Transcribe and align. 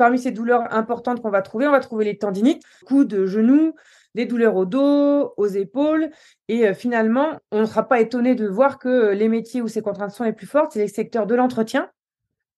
Parmi 0.00 0.18
ces 0.18 0.30
douleurs 0.30 0.74
importantes 0.74 1.20
qu'on 1.20 1.28
va 1.28 1.42
trouver, 1.42 1.68
on 1.68 1.72
va 1.72 1.80
trouver 1.80 2.06
les 2.06 2.16
tendinites, 2.16 2.62
coudes, 2.86 3.26
genoux, 3.26 3.74
des 4.14 4.24
douleurs 4.24 4.56
au 4.56 4.64
dos, 4.64 5.34
aux 5.36 5.46
épaules. 5.46 6.08
Et 6.48 6.66
euh, 6.66 6.72
finalement, 6.72 7.38
on 7.52 7.60
ne 7.60 7.66
sera 7.66 7.86
pas 7.86 8.00
étonné 8.00 8.34
de 8.34 8.48
voir 8.48 8.78
que 8.78 9.12
les 9.12 9.28
métiers 9.28 9.60
où 9.60 9.68
ces 9.68 9.82
contraintes 9.82 10.12
sont 10.12 10.24
les 10.24 10.32
plus 10.32 10.46
fortes, 10.46 10.72
c'est 10.72 10.78
les 10.78 10.88
secteurs 10.88 11.26
de 11.26 11.34
l'entretien, 11.34 11.90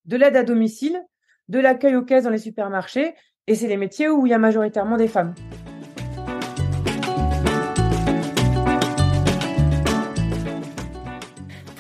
de 0.04 0.16
l'aide 0.16 0.36
à 0.36 0.44
domicile, 0.44 1.02
de 1.48 1.58
l'accueil 1.58 1.96
aux 1.96 2.04
caisses 2.04 2.22
dans 2.22 2.30
les 2.30 2.38
supermarchés. 2.38 3.12
Et 3.48 3.56
c'est 3.56 3.66
les 3.66 3.77
métiers 3.77 4.09
où 4.09 4.24
il 4.24 4.30
y 4.30 4.34
a 4.34 4.38
majoritairement 4.38 4.96
des 4.96 5.09
femmes. 5.09 5.34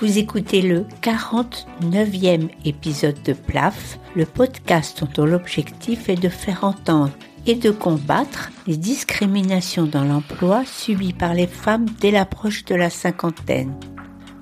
Vous 0.02 0.18
écoutez 0.18 0.62
le 0.62 0.84
49e 1.00 2.50
épisode 2.64 3.22
de 3.22 3.34
PLAF, 3.34 4.00
le 4.16 4.26
podcast 4.26 5.04
dont 5.14 5.24
l'objectif 5.24 6.08
est 6.08 6.20
de 6.20 6.28
faire 6.28 6.64
entendre 6.64 7.12
et 7.46 7.54
de 7.54 7.70
combattre 7.70 8.50
les 8.66 8.76
discriminations 8.76 9.86
dans 9.86 10.02
l'emploi 10.02 10.64
subies 10.66 11.12
par 11.12 11.34
les 11.34 11.46
femmes 11.46 11.86
dès 12.00 12.10
l'approche 12.10 12.64
de 12.64 12.74
la 12.74 12.90
cinquantaine. 12.90 13.76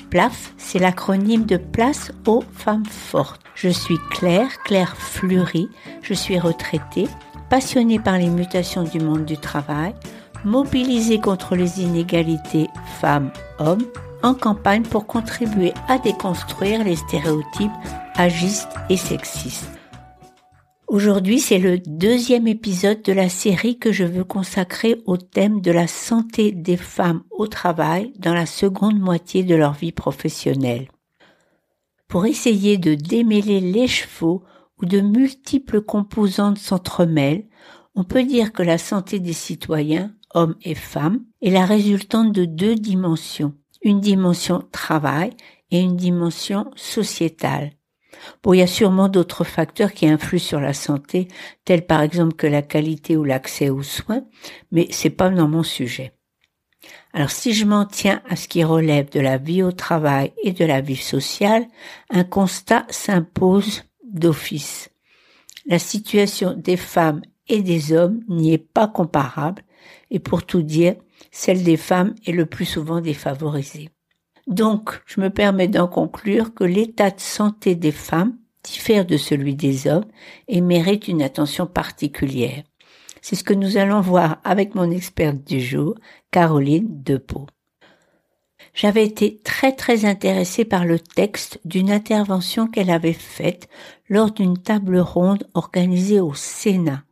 PLAF, 0.08 0.54
c'est 0.56 0.78
l'acronyme 0.78 1.44
de 1.44 1.58
Place 1.58 2.10
aux 2.26 2.42
femmes 2.54 2.86
fortes. 2.86 3.42
Je 3.54 3.68
suis 3.68 3.98
Claire, 4.12 4.62
Claire 4.64 4.96
Fleury, 4.96 5.68
je 6.00 6.14
suis 6.14 6.38
retraitée, 6.38 7.06
passionnée 7.50 7.98
par 7.98 8.16
les 8.16 8.30
mutations 8.30 8.84
du 8.84 8.98
monde 8.98 9.26
du 9.26 9.36
travail, 9.36 9.94
mobilisée 10.42 11.20
contre 11.20 11.54
les 11.54 11.82
inégalités 11.82 12.68
femmes-hommes 13.02 13.84
en 14.22 14.34
campagne 14.34 14.82
pour 14.82 15.06
contribuer 15.06 15.72
à 15.88 15.98
déconstruire 15.98 16.84
les 16.84 16.96
stéréotypes 16.96 17.70
agistes 18.14 18.74
et 18.88 18.96
sexistes. 18.96 19.70
Aujourd'hui, 20.86 21.38
c'est 21.38 21.58
le 21.58 21.78
deuxième 21.78 22.48
épisode 22.48 23.02
de 23.02 23.12
la 23.12 23.28
série 23.28 23.78
que 23.78 23.92
je 23.92 24.02
veux 24.02 24.24
consacrer 24.24 25.00
au 25.06 25.16
thème 25.16 25.60
de 25.60 25.70
la 25.70 25.86
santé 25.86 26.50
des 26.50 26.76
femmes 26.76 27.22
au 27.30 27.46
travail 27.46 28.12
dans 28.18 28.34
la 28.34 28.46
seconde 28.46 28.98
moitié 28.98 29.44
de 29.44 29.54
leur 29.54 29.74
vie 29.74 29.92
professionnelle. 29.92 30.88
Pour 32.08 32.26
essayer 32.26 32.76
de 32.76 32.96
démêler 32.96 33.60
les 33.60 33.86
chevaux 33.86 34.42
où 34.82 34.84
de 34.84 35.00
multiples 35.00 35.80
composantes 35.80 36.58
s'entremêlent, 36.58 37.46
on 37.94 38.02
peut 38.02 38.24
dire 38.24 38.52
que 38.52 38.64
la 38.64 38.78
santé 38.78 39.20
des 39.20 39.32
citoyens, 39.32 40.12
hommes 40.34 40.56
et 40.62 40.74
femmes, 40.74 41.20
est 41.40 41.50
la 41.50 41.66
résultante 41.66 42.32
de 42.32 42.44
deux 42.44 42.74
dimensions 42.74 43.54
une 43.82 44.00
dimension 44.00 44.62
travail 44.72 45.30
et 45.70 45.80
une 45.80 45.96
dimension 45.96 46.70
sociétale. 46.76 47.72
Bon, 48.42 48.52
il 48.52 48.58
y 48.58 48.62
a 48.62 48.66
sûrement 48.66 49.08
d'autres 49.08 49.44
facteurs 49.44 49.92
qui 49.92 50.06
influent 50.06 50.38
sur 50.38 50.60
la 50.60 50.74
santé, 50.74 51.28
tels 51.64 51.86
par 51.86 52.02
exemple 52.02 52.34
que 52.34 52.46
la 52.46 52.62
qualité 52.62 53.16
ou 53.16 53.24
l'accès 53.24 53.70
aux 53.70 53.82
soins, 53.82 54.24
mais 54.72 54.88
c'est 54.90 55.10
pas 55.10 55.30
dans 55.30 55.48
mon 55.48 55.62
sujet. 55.62 56.12
Alors 57.12 57.30
si 57.30 57.52
je 57.52 57.66
m'en 57.66 57.86
tiens 57.86 58.22
à 58.28 58.36
ce 58.36 58.48
qui 58.48 58.64
relève 58.64 59.10
de 59.10 59.20
la 59.20 59.36
vie 59.36 59.62
au 59.62 59.72
travail 59.72 60.32
et 60.42 60.52
de 60.52 60.64
la 60.64 60.80
vie 60.80 60.96
sociale, 60.96 61.66
un 62.10 62.24
constat 62.24 62.86
s'impose 62.88 63.84
d'office. 64.04 64.90
La 65.66 65.78
situation 65.78 66.54
des 66.54 66.76
femmes 66.76 67.22
et 67.48 67.62
des 67.62 67.92
hommes 67.92 68.22
n'y 68.28 68.52
est 68.54 68.58
pas 68.58 68.88
comparable, 68.88 69.62
et 70.10 70.18
pour 70.18 70.44
tout 70.44 70.62
dire, 70.62 70.96
celle 71.30 71.62
des 71.62 71.76
femmes 71.76 72.14
est 72.26 72.32
le 72.32 72.46
plus 72.46 72.64
souvent 72.64 73.00
défavorisée. 73.00 73.90
Donc, 74.46 75.00
je 75.06 75.20
me 75.20 75.30
permets 75.30 75.68
d'en 75.68 75.86
conclure 75.86 76.54
que 76.54 76.64
l'état 76.64 77.10
de 77.10 77.20
santé 77.20 77.74
des 77.74 77.92
femmes 77.92 78.36
diffère 78.62 79.06
de 79.06 79.16
celui 79.16 79.54
des 79.54 79.86
hommes 79.86 80.04
et 80.48 80.60
mérite 80.60 81.08
une 81.08 81.22
attention 81.22 81.66
particulière. 81.66 82.62
C'est 83.22 83.36
ce 83.36 83.44
que 83.44 83.54
nous 83.54 83.76
allons 83.76 84.00
voir 84.00 84.38
avec 84.44 84.74
mon 84.74 84.90
experte 84.90 85.44
du 85.44 85.60
jour, 85.60 85.94
Caroline 86.30 87.02
Depeau. 87.02 87.46
J'avais 88.72 89.04
été 89.04 89.40
très 89.42 89.72
très 89.72 90.04
intéressée 90.04 90.64
par 90.64 90.84
le 90.84 90.98
texte 90.98 91.58
d'une 91.64 91.90
intervention 91.90 92.66
qu'elle 92.66 92.90
avait 92.90 93.12
faite 93.12 93.68
lors 94.08 94.30
d'une 94.30 94.58
table 94.58 94.98
ronde 94.98 95.48
organisée 95.54 96.20
au 96.20 96.34
Sénat 96.34 97.02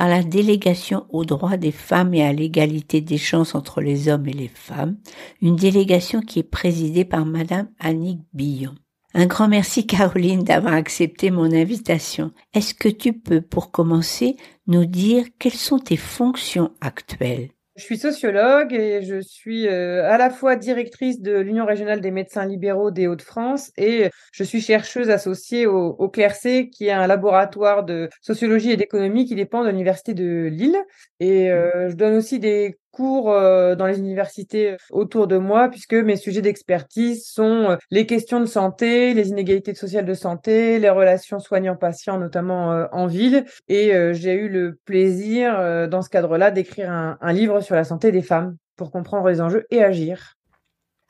par 0.00 0.08
la 0.08 0.22
délégation 0.22 1.04
aux 1.10 1.26
droits 1.26 1.58
des 1.58 1.72
femmes 1.72 2.14
et 2.14 2.22
à 2.22 2.32
l'égalité 2.32 3.02
des 3.02 3.18
chances 3.18 3.54
entre 3.54 3.82
les 3.82 4.08
hommes 4.08 4.26
et 4.28 4.32
les 4.32 4.48
femmes, 4.48 4.96
une 5.42 5.56
délégation 5.56 6.22
qui 6.22 6.38
est 6.38 6.42
présidée 6.42 7.04
par 7.04 7.26
Madame 7.26 7.68
Annick 7.78 8.20
Billon. 8.32 8.74
Un 9.12 9.26
grand 9.26 9.46
merci 9.46 9.86
Caroline 9.86 10.42
d'avoir 10.42 10.72
accepté 10.72 11.30
mon 11.30 11.52
invitation. 11.52 12.32
Est-ce 12.54 12.72
que 12.72 12.88
tu 12.88 13.12
peux, 13.12 13.42
pour 13.42 13.70
commencer, 13.70 14.36
nous 14.66 14.86
dire 14.86 15.26
quelles 15.38 15.52
sont 15.52 15.78
tes 15.78 15.98
fonctions 15.98 16.72
actuelles? 16.80 17.50
Je 17.76 17.84
suis 17.84 17.98
sociologue 17.98 18.72
et 18.72 19.02
je 19.02 19.20
suis 19.20 19.68
euh, 19.68 20.04
à 20.10 20.18
la 20.18 20.30
fois 20.30 20.56
directrice 20.56 21.20
de 21.20 21.38
l'Union 21.38 21.64
régionale 21.64 22.00
des 22.00 22.10
médecins 22.10 22.44
libéraux 22.44 22.90
des 22.90 23.06
Hauts-de-France 23.06 23.70
et 23.76 24.10
je 24.32 24.44
suis 24.44 24.60
chercheuse 24.60 25.08
associée 25.08 25.66
au, 25.66 25.90
au 25.90 26.08
CLERC, 26.08 26.70
qui 26.70 26.86
est 26.86 26.90
un 26.90 27.06
laboratoire 27.06 27.84
de 27.84 28.08
sociologie 28.22 28.72
et 28.72 28.76
d'économie 28.76 29.24
qui 29.24 29.36
dépend 29.36 29.62
de 29.62 29.68
l'Université 29.68 30.14
de 30.14 30.48
Lille. 30.50 30.78
Et 31.20 31.50
euh, 31.50 31.88
je 31.90 31.94
donne 31.94 32.16
aussi 32.16 32.40
des 32.40 32.79
cours 32.90 33.30
euh, 33.30 33.74
dans 33.74 33.86
les 33.86 33.98
universités 33.98 34.76
autour 34.90 35.26
de 35.26 35.36
moi, 35.36 35.68
puisque 35.68 35.94
mes 35.94 36.16
sujets 36.16 36.42
d'expertise 36.42 37.26
sont 37.26 37.70
euh, 37.70 37.76
les 37.90 38.06
questions 38.06 38.40
de 38.40 38.46
santé, 38.46 39.14
les 39.14 39.28
inégalités 39.28 39.74
sociales 39.74 40.04
de 40.04 40.14
santé, 40.14 40.78
les 40.78 40.90
relations 40.90 41.38
soignants-patients, 41.38 42.18
notamment 42.18 42.72
euh, 42.72 42.86
en 42.92 43.06
ville. 43.06 43.44
Et 43.68 43.92
j'ai 44.12 44.34
eu 44.34 44.48
le 44.48 44.78
plaisir, 44.84 45.88
dans 45.88 46.02
ce 46.02 46.08
cadre-là, 46.08 46.50
d'écrire 46.50 46.90
un, 46.90 47.18
un 47.20 47.32
livre 47.32 47.60
sur 47.60 47.74
la 47.74 47.84
santé 47.84 48.12
des 48.12 48.22
femmes 48.22 48.56
pour 48.76 48.90
comprendre 48.90 49.28
les 49.28 49.40
enjeux 49.40 49.66
et 49.70 49.82
agir. 49.82 50.36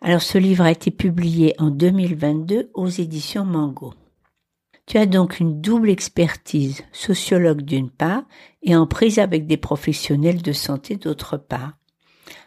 Alors 0.03 0.23
ce 0.23 0.39
livre 0.39 0.65
a 0.65 0.71
été 0.71 0.91
publié 0.91 1.55
en 1.59 1.71
2022 1.71 2.71
aux 2.75 2.89
éditions 2.89 3.45
Mango. 3.45 3.93
Tu 4.91 4.99
as 4.99 5.07
donc 5.07 5.39
une 5.39 5.61
double 5.61 5.89
expertise, 5.89 6.83
sociologue 6.91 7.63
d'une 7.63 7.91
part, 7.91 8.25
et 8.65 8.75
en 8.75 8.89
prise 8.89 9.21
avec 9.21 9.47
des 9.47 9.57
professionnels 9.57 10.43
de 10.43 10.51
santé 10.51 10.97
d'autre 10.97 11.37
part. 11.37 11.75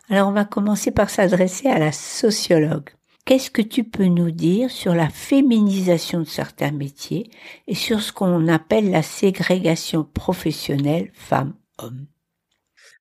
Alors 0.10 0.28
on 0.28 0.34
va 0.34 0.44
commencer 0.44 0.92
par 0.92 1.10
s'adresser 1.10 1.70
à 1.70 1.80
la 1.80 1.94
sociologue. 1.94 2.90
Qu'est-ce 3.24 3.50
que 3.50 3.62
tu 3.62 3.86
peux 3.86 4.08
nous 4.08 4.32
dire 4.32 4.72
sur 4.72 4.94
la 4.94 5.08
féminisation 5.08 6.20
de 6.20 6.26
certains 6.26 6.72
métiers 6.72 7.32
et 7.68 7.76
sur 7.76 8.02
ce 8.02 8.12
qu'on 8.12 8.50
appelle 8.50 8.92
la 8.92 9.04
ségrégation 9.04 10.04
professionnelle 10.04 11.12
femmes-hommes? 11.14 12.08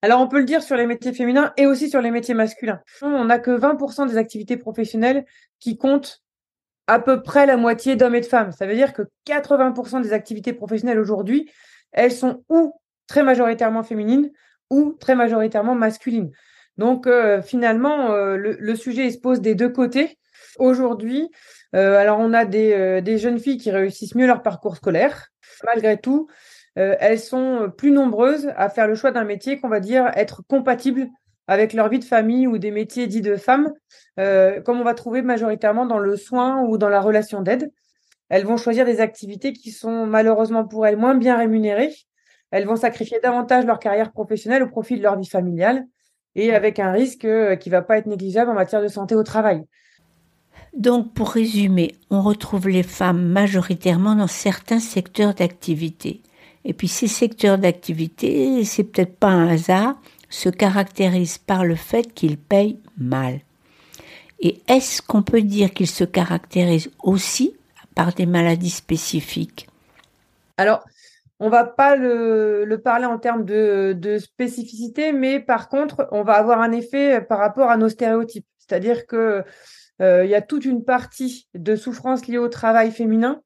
Alors, 0.01 0.21
on 0.21 0.29
peut 0.29 0.39
le 0.39 0.45
dire 0.45 0.63
sur 0.63 0.77
les 0.77 0.85
métiers 0.87 1.13
féminins 1.13 1.51
et 1.57 1.65
aussi 1.65 1.89
sur 1.89 2.01
les 2.01 2.11
métiers 2.11 2.33
masculins. 2.33 2.79
On 3.01 3.25
n'a 3.25 3.39
que 3.39 3.51
20% 3.51 4.07
des 4.07 4.17
activités 4.17 4.55
professionnelles 4.55 5.25
qui 5.59 5.77
comptent 5.77 6.22
à 6.87 6.99
peu 6.99 7.21
près 7.21 7.45
la 7.45 7.57
moitié 7.57 7.95
d'hommes 7.95 8.15
et 8.15 8.21
de 8.21 8.25
femmes. 8.25 8.51
Ça 8.51 8.65
veut 8.65 8.75
dire 8.75 8.93
que 8.93 9.03
80% 9.27 10.01
des 10.01 10.13
activités 10.13 10.53
professionnelles 10.53 10.99
aujourd'hui, 10.99 11.49
elles 11.91 12.11
sont 12.11 12.43
ou 12.49 12.73
très 13.07 13.23
majoritairement 13.23 13.83
féminines 13.83 14.31
ou 14.69 14.93
très 14.99 15.15
majoritairement 15.15 15.75
masculines. 15.75 16.31
Donc 16.77 17.07
euh, 17.07 17.41
finalement, 17.41 18.11
euh, 18.11 18.35
le, 18.37 18.75
sujet 18.75 19.09
se 19.11 19.19
pose 19.19 19.41
des 19.41 19.55
deux 19.55 19.69
côtés. 19.69 20.17
Aujourd'hui, 20.57 21.29
euh, 21.75 21.97
alors 21.97 22.19
on 22.19 22.33
a 22.33 22.45
des, 22.45 23.01
des, 23.01 23.17
jeunes 23.17 23.39
filles 23.39 23.57
qui 23.57 23.71
réussissent 23.71 24.15
mieux 24.15 24.27
leur 24.27 24.41
parcours 24.41 24.75
scolaire. 24.75 25.29
Malgré 25.63 25.97
tout, 25.99 26.27
elles 26.75 27.19
sont 27.19 27.71
plus 27.77 27.91
nombreuses 27.91 28.51
à 28.57 28.69
faire 28.69 28.87
le 28.87 28.95
choix 28.95 29.11
d'un 29.11 29.23
métier 29.23 29.59
qu'on 29.59 29.69
va 29.69 29.79
dire 29.79 30.11
être 30.15 30.41
compatible 30.47 31.07
avec 31.47 31.73
leur 31.73 31.89
vie 31.89 31.99
de 31.99 32.05
famille 32.05 32.47
ou 32.47 32.57
des 32.57 32.71
métiers 32.71 33.07
dits 33.07 33.21
de 33.21 33.35
femmes, 33.35 33.71
euh, 34.19 34.61
comme 34.61 34.79
on 34.79 34.83
va 34.83 34.93
trouver 34.93 35.21
majoritairement 35.21 35.85
dans 35.85 35.99
le 35.99 36.15
soin 36.15 36.61
ou 36.63 36.77
dans 36.77 36.89
la 36.89 37.01
relation 37.01 37.41
d'aide. 37.41 37.71
Elles 38.29 38.45
vont 38.45 38.57
choisir 38.57 38.85
des 38.85 39.01
activités 39.01 39.53
qui 39.53 39.71
sont 39.71 40.05
malheureusement 40.05 40.65
pour 40.65 40.87
elles 40.87 40.97
moins 40.97 41.15
bien 41.15 41.37
rémunérées. 41.37 41.93
Elles 42.51 42.65
vont 42.65 42.75
sacrifier 42.75 43.19
davantage 43.21 43.65
leur 43.65 43.79
carrière 43.79 44.11
professionnelle 44.11 44.63
au 44.63 44.69
profit 44.69 44.97
de 44.97 45.03
leur 45.03 45.17
vie 45.19 45.27
familiale 45.27 45.85
et 46.35 46.53
avec 46.53 46.79
un 46.79 46.91
risque 46.91 47.25
euh, 47.25 47.55
qui 47.55 47.69
va 47.69 47.81
pas 47.81 47.97
être 47.97 48.07
négligeable 48.07 48.51
en 48.51 48.55
matière 48.55 48.81
de 48.81 48.87
santé 48.87 49.15
au 49.15 49.23
travail. 49.23 49.63
Donc, 50.75 51.13
pour 51.13 51.29
résumer, 51.29 51.93
on 52.09 52.21
retrouve 52.21 52.69
les 52.69 52.83
femmes 52.83 53.27
majoritairement 53.27 54.15
dans 54.15 54.27
certains 54.27 54.79
secteurs 54.79 55.33
d'activité. 55.33 56.21
Et 56.65 56.73
puis 56.73 56.87
ces 56.87 57.07
secteurs 57.07 57.57
d'activité, 57.57 58.63
c'est 58.63 58.83
peut-être 58.83 59.17
pas 59.17 59.29
un 59.29 59.49
hasard, 59.49 59.95
se 60.33 60.49
caractérise 60.49 61.37
par 61.37 61.63
le 61.63 61.75
fait 61.75 62.11
qu'il 62.11 62.39
paye 62.39 62.79
mal. 62.97 63.41
Et 64.39 64.61
est-ce 64.67 65.01
qu'on 65.01 65.21
peut 65.21 65.43
dire 65.43 65.71
qu'il 65.71 65.87
se 65.87 66.03
caractérise 66.03 66.89
aussi 67.03 67.55
par 67.93 68.13
des 68.13 68.25
maladies 68.25 68.71
spécifiques? 68.71 69.67
Alors, 70.57 70.83
on 71.39 71.49
va 71.49 71.63
pas 71.63 71.95
le, 71.95 72.81
parler 72.83 73.05
en 73.05 73.19
termes 73.19 73.45
de, 73.45 74.17
spécificité, 74.19 75.13
mais 75.13 75.39
par 75.39 75.69
contre, 75.69 76.07
on 76.11 76.23
va 76.23 76.33
avoir 76.33 76.61
un 76.61 76.71
effet 76.71 77.21
par 77.21 77.37
rapport 77.37 77.69
à 77.69 77.77
nos 77.77 77.89
stéréotypes. 77.89 78.47
C'est-à-dire 78.57 79.05
que 79.05 79.43
il 79.99 80.27
y 80.27 80.35
a 80.35 80.41
toute 80.41 80.65
une 80.65 80.83
partie 80.83 81.47
de 81.53 81.75
souffrance 81.75 82.27
liée 82.27 82.39
au 82.39 82.49
travail 82.49 82.91
féminin 82.91 83.39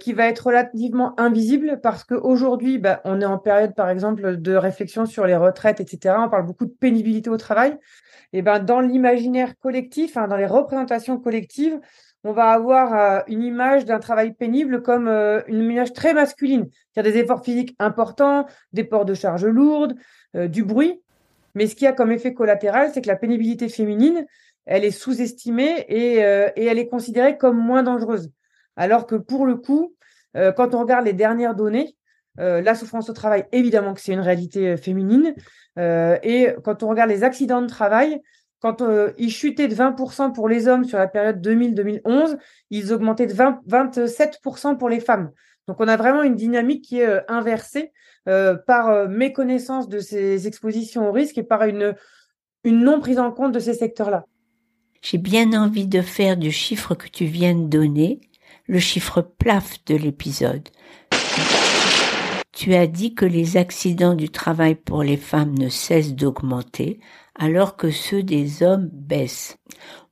qui 0.00 0.12
va 0.12 0.26
être 0.26 0.46
relativement 0.46 1.18
invisible 1.20 1.80
parce 1.82 2.04
qu'aujourd'hui, 2.04 2.78
bah, 2.78 3.00
on 3.04 3.20
est 3.20 3.26
en 3.26 3.38
période, 3.38 3.74
par 3.74 3.88
exemple, 3.88 4.40
de 4.40 4.54
réflexion 4.54 5.06
sur 5.06 5.26
les 5.26 5.36
retraites, 5.36 5.80
etc. 5.80 6.16
On 6.18 6.28
parle 6.28 6.46
beaucoup 6.46 6.66
de 6.66 6.74
pénibilité 6.78 7.30
au 7.30 7.36
travail. 7.36 7.78
Et 8.32 8.42
ben, 8.42 8.58
dans 8.58 8.80
l'imaginaire 8.80 9.58
collectif, 9.58 10.16
hein, 10.16 10.28
dans 10.28 10.36
les 10.36 10.46
représentations 10.46 11.18
collectives, 11.18 11.78
on 12.24 12.32
va 12.32 12.50
avoir 12.50 12.94
euh, 12.94 13.20
une 13.26 13.42
image 13.42 13.84
d'un 13.84 13.98
travail 13.98 14.32
pénible 14.32 14.82
comme 14.82 15.08
euh, 15.08 15.42
une 15.48 15.70
image 15.70 15.92
très 15.92 16.14
masculine. 16.14 16.68
A 16.96 17.02
des 17.02 17.16
efforts 17.16 17.44
physiques 17.44 17.74
importants, 17.78 18.46
des 18.72 18.84
ports 18.84 19.04
de 19.04 19.14
charge 19.14 19.44
lourdes, 19.44 19.94
euh, 20.36 20.46
du 20.46 20.64
bruit. 20.64 21.00
Mais 21.54 21.66
ce 21.66 21.74
qui 21.74 21.86
a 21.86 21.92
comme 21.92 22.12
effet 22.12 22.32
collatéral, 22.32 22.90
c'est 22.94 23.02
que 23.02 23.08
la 23.08 23.16
pénibilité 23.16 23.68
féminine, 23.68 24.24
elle 24.64 24.84
est 24.84 24.92
sous-estimée 24.92 25.84
et 25.88 26.16
elle 26.16 26.78
est 26.78 26.86
considérée 26.86 27.36
comme 27.36 27.58
moins 27.58 27.82
dangereuse. 27.82 28.30
Alors 28.76 29.06
que 29.06 29.16
pour 29.16 29.46
le 29.46 29.56
coup, 29.56 29.94
quand 30.34 30.74
on 30.74 30.80
regarde 30.80 31.04
les 31.04 31.12
dernières 31.12 31.54
données, 31.54 31.94
la 32.36 32.74
souffrance 32.74 33.10
au 33.10 33.12
travail, 33.12 33.44
évidemment 33.52 33.92
que 33.92 34.00
c'est 34.00 34.14
une 34.14 34.20
réalité 34.20 34.76
féminine. 34.76 35.34
et 35.76 36.48
quand 36.64 36.82
on 36.82 36.88
regarde 36.88 37.10
les 37.10 37.22
accidents 37.22 37.60
de 37.60 37.66
travail, 37.66 38.22
quand 38.62 38.80
euh, 38.80 39.10
ils 39.18 39.32
chutaient 39.32 39.66
de 39.66 39.74
20% 39.74 40.32
pour 40.32 40.48
les 40.48 40.68
hommes 40.68 40.84
sur 40.84 40.96
la 40.96 41.08
période 41.08 41.44
2000-2011, 41.44 42.38
ils 42.70 42.92
augmentaient 42.92 43.26
de 43.26 43.34
27% 43.34 44.78
pour 44.78 44.88
les 44.88 45.00
femmes. 45.00 45.32
Donc 45.66 45.80
on 45.80 45.88
a 45.88 45.96
vraiment 45.96 46.22
une 46.22 46.36
dynamique 46.36 46.84
qui 46.84 47.00
est 47.00 47.08
euh, 47.08 47.20
inversée 47.26 47.92
euh, 48.28 48.54
par 48.54 49.08
méconnaissance 49.08 49.88
de 49.88 49.98
ces 49.98 50.46
expositions 50.46 51.08
au 51.08 51.12
risque 51.12 51.38
et 51.38 51.42
par 51.42 51.64
une, 51.64 51.96
une 52.62 52.84
non 52.84 53.00
prise 53.00 53.18
en 53.18 53.32
compte 53.32 53.50
de 53.50 53.58
ces 53.58 53.74
secteurs-là. 53.74 54.26
J'ai 55.02 55.18
bien 55.18 55.52
envie 55.60 55.88
de 55.88 56.00
faire 56.00 56.36
du 56.36 56.52
chiffre 56.52 56.94
que 56.94 57.08
tu 57.08 57.24
viens 57.24 57.56
de 57.56 57.66
donner 57.66 58.20
le 58.72 58.78
chiffre 58.78 59.20
plaf 59.20 59.84
de 59.84 59.94
l'épisode. 59.96 60.66
Tu 62.52 62.74
as 62.74 62.86
dit 62.86 63.14
que 63.14 63.26
les 63.26 63.58
accidents 63.58 64.14
du 64.14 64.30
travail 64.30 64.76
pour 64.76 65.02
les 65.02 65.18
femmes 65.18 65.52
ne 65.58 65.68
cessent 65.68 66.14
d'augmenter, 66.14 66.98
alors 67.38 67.76
que 67.76 67.90
ceux 67.90 68.22
des 68.22 68.62
hommes 68.62 68.88
baissent. 68.90 69.58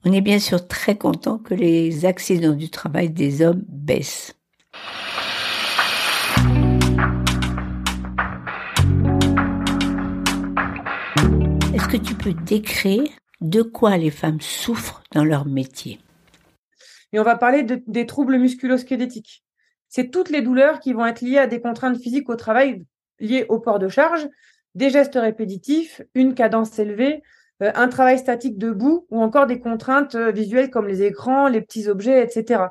On 0.04 0.12
est 0.12 0.20
bien 0.20 0.38
sûr 0.38 0.68
très 0.68 0.98
content 0.98 1.38
que 1.38 1.54
les 1.54 2.04
accidents 2.04 2.52
du 2.52 2.68
travail 2.68 3.08
des 3.08 3.40
hommes 3.40 3.64
baissent. 3.66 4.34
Est-ce 11.72 11.88
que 11.88 11.96
tu 11.96 12.14
peux 12.14 12.34
décrire 12.34 13.08
de 13.40 13.62
quoi 13.62 13.96
les 13.96 14.10
femmes 14.10 14.42
souffrent 14.42 15.02
dans 15.14 15.24
leur 15.24 15.46
métier? 15.46 15.98
Et 17.12 17.20
on 17.20 17.24
va 17.24 17.36
parler 17.36 17.64
des 17.64 18.06
troubles 18.06 18.38
musculo-squelettiques. 18.38 19.44
C'est 19.88 20.10
toutes 20.10 20.30
les 20.30 20.42
douleurs 20.42 20.80
qui 20.80 20.92
vont 20.92 21.04
être 21.04 21.20
liées 21.20 21.38
à 21.38 21.46
des 21.46 21.60
contraintes 21.60 21.98
physiques 21.98 22.28
au 22.28 22.36
travail 22.36 22.84
liées 23.18 23.46
au 23.48 23.58
port 23.58 23.78
de 23.78 23.88
charge, 23.88 24.28
des 24.74 24.90
gestes 24.90 25.18
répétitifs, 25.20 26.00
une 26.14 26.34
cadence 26.34 26.78
élevée, 26.78 27.22
euh, 27.62 27.72
un 27.74 27.88
travail 27.88 28.18
statique 28.18 28.58
debout 28.58 29.06
ou 29.10 29.20
encore 29.20 29.46
des 29.46 29.60
contraintes 29.60 30.14
euh, 30.14 30.30
visuelles 30.30 30.70
comme 30.70 30.86
les 30.86 31.02
écrans, 31.02 31.48
les 31.48 31.60
petits 31.60 31.88
objets, 31.88 32.22
etc. 32.22 32.64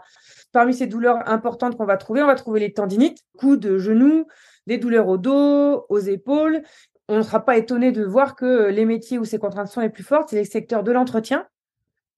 Parmi 0.51 0.73
ces 0.73 0.87
douleurs 0.87 1.29
importantes 1.29 1.77
qu'on 1.77 1.85
va 1.85 1.97
trouver, 1.97 2.23
on 2.23 2.27
va 2.27 2.35
trouver 2.35 2.59
les 2.59 2.73
tendinites, 2.73 3.19
coudes, 3.37 3.77
genoux, 3.77 4.25
des 4.65 4.77
douleurs 4.77 5.07
au 5.07 5.17
dos, 5.17 5.85
aux 5.89 5.99
épaules. 5.99 6.63
On 7.07 7.17
ne 7.17 7.23
sera 7.23 7.43
pas 7.43 7.57
étonné 7.57 7.91
de 7.91 8.03
voir 8.03 8.35
que 8.35 8.69
les 8.69 8.85
métiers 8.85 9.17
où 9.19 9.25
ces 9.25 9.39
contraintes 9.39 9.67
sont 9.67 9.81
les 9.81 9.89
plus 9.89 10.03
fortes, 10.03 10.29
c'est 10.29 10.37
les 10.37 10.45
secteurs 10.45 10.83
de 10.83 10.91
l'entretien, 10.91 11.47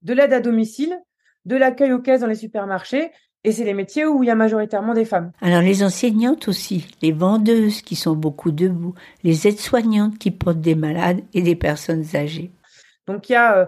de 0.02 0.14
l'aide 0.14 0.34
à 0.34 0.40
domicile, 0.40 0.98
de 1.46 1.56
l'accueil 1.56 1.92
aux 1.94 2.00
caisses 2.00 2.22
dans 2.22 2.28
les 2.28 2.36
supermarchés 2.36 3.12
et 3.44 3.52
c'est 3.52 3.64
les 3.64 3.74
métiers 3.74 4.06
où 4.06 4.24
il 4.24 4.28
y 4.28 4.30
a 4.30 4.36
majoritairement 4.36 4.94
des 4.94 5.06
femmes. 5.06 5.32
Alors 5.42 5.62
les 5.62 5.84
enseignantes 5.84 6.48
aussi, 6.48 6.88
les 7.02 7.12
vendeuses 7.12 7.82
qui 7.82 7.96
sont 7.96 8.16
beaucoup 8.16 8.52
debout, 8.52 8.94
les 9.24 9.48
aides-soignantes 9.48 10.18
qui 10.20 10.30
portent 10.32 10.62
des 10.62 10.76
malades 10.76 11.22
et 11.34 11.42
des 11.42 11.56
personnes 11.56 12.06
âgées. 12.14 12.52
Donc 13.08 13.30
il 13.30 13.34
y 13.34 13.36
a 13.36 13.58
euh, 13.58 13.66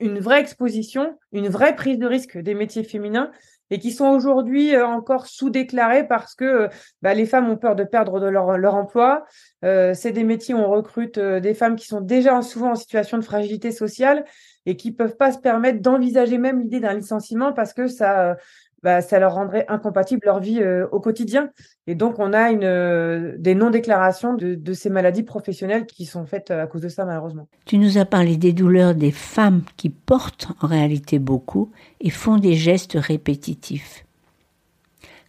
une 0.00 0.18
vraie 0.18 0.40
exposition, 0.40 1.18
une 1.32 1.48
vraie 1.48 1.74
prise 1.74 1.98
de 1.98 2.06
risque 2.06 2.36
des 2.36 2.54
métiers 2.54 2.84
féminins 2.84 3.30
et 3.70 3.78
qui 3.78 3.92
sont 3.92 4.06
aujourd'hui 4.06 4.74
euh, 4.74 4.86
encore 4.86 5.26
sous-déclarés 5.26 6.06
parce 6.06 6.34
que 6.34 6.44
euh, 6.44 6.68
bah, 7.02 7.14
les 7.14 7.26
femmes 7.26 7.48
ont 7.48 7.56
peur 7.56 7.76
de 7.76 7.84
perdre 7.84 8.18
leur, 8.30 8.58
leur 8.58 8.74
emploi. 8.74 9.24
c'est 9.62 10.12
des 10.12 10.24
métiers 10.24 10.54
où 10.54 10.58
on 10.58 10.70
recrute 10.70 11.18
des 11.18 11.54
femmes 11.54 11.76
qui 11.76 11.86
sont 11.86 12.00
déjà 12.00 12.40
souvent 12.42 12.72
en 12.72 12.74
situation 12.74 13.18
de 13.18 13.22
fragilité 13.22 13.72
sociale 13.72 14.24
et 14.66 14.76
qui 14.76 14.92
peuvent 14.92 15.16
pas 15.16 15.32
se 15.32 15.38
permettre 15.38 15.80
d'envisager 15.80 16.38
même 16.38 16.60
l'idée 16.60 16.80
d'un 16.80 16.94
licenciement 16.94 17.52
parce 17.52 17.72
que 17.72 17.86
ça 17.86 18.36
bah, 18.82 19.02
ça 19.02 19.18
leur 19.18 19.34
rendrait 19.34 19.66
incompatible 19.68 20.22
leur 20.24 20.40
vie 20.40 20.60
euh, 20.60 20.86
au 20.90 21.00
quotidien. 21.00 21.50
Et 21.86 21.94
donc, 21.94 22.18
on 22.18 22.32
a 22.32 22.50
une, 22.50 22.64
euh, 22.64 23.34
des 23.38 23.54
non-déclarations 23.54 24.34
de, 24.34 24.54
de, 24.54 24.72
ces 24.72 24.90
maladies 24.90 25.22
professionnelles 25.22 25.86
qui 25.86 26.06
sont 26.06 26.24
faites 26.24 26.50
euh, 26.50 26.62
à 26.62 26.66
cause 26.66 26.82
de 26.82 26.88
ça, 26.88 27.04
malheureusement. 27.04 27.46
Tu 27.66 27.78
nous 27.78 27.98
as 27.98 28.04
parlé 28.04 28.36
des 28.36 28.52
douleurs 28.52 28.94
des 28.94 29.10
femmes 29.10 29.62
qui 29.76 29.90
portent 29.90 30.48
en 30.60 30.66
réalité 30.66 31.18
beaucoup 31.18 31.70
et 32.00 32.10
font 32.10 32.38
des 32.38 32.54
gestes 32.54 32.96
répétitifs. 32.98 34.04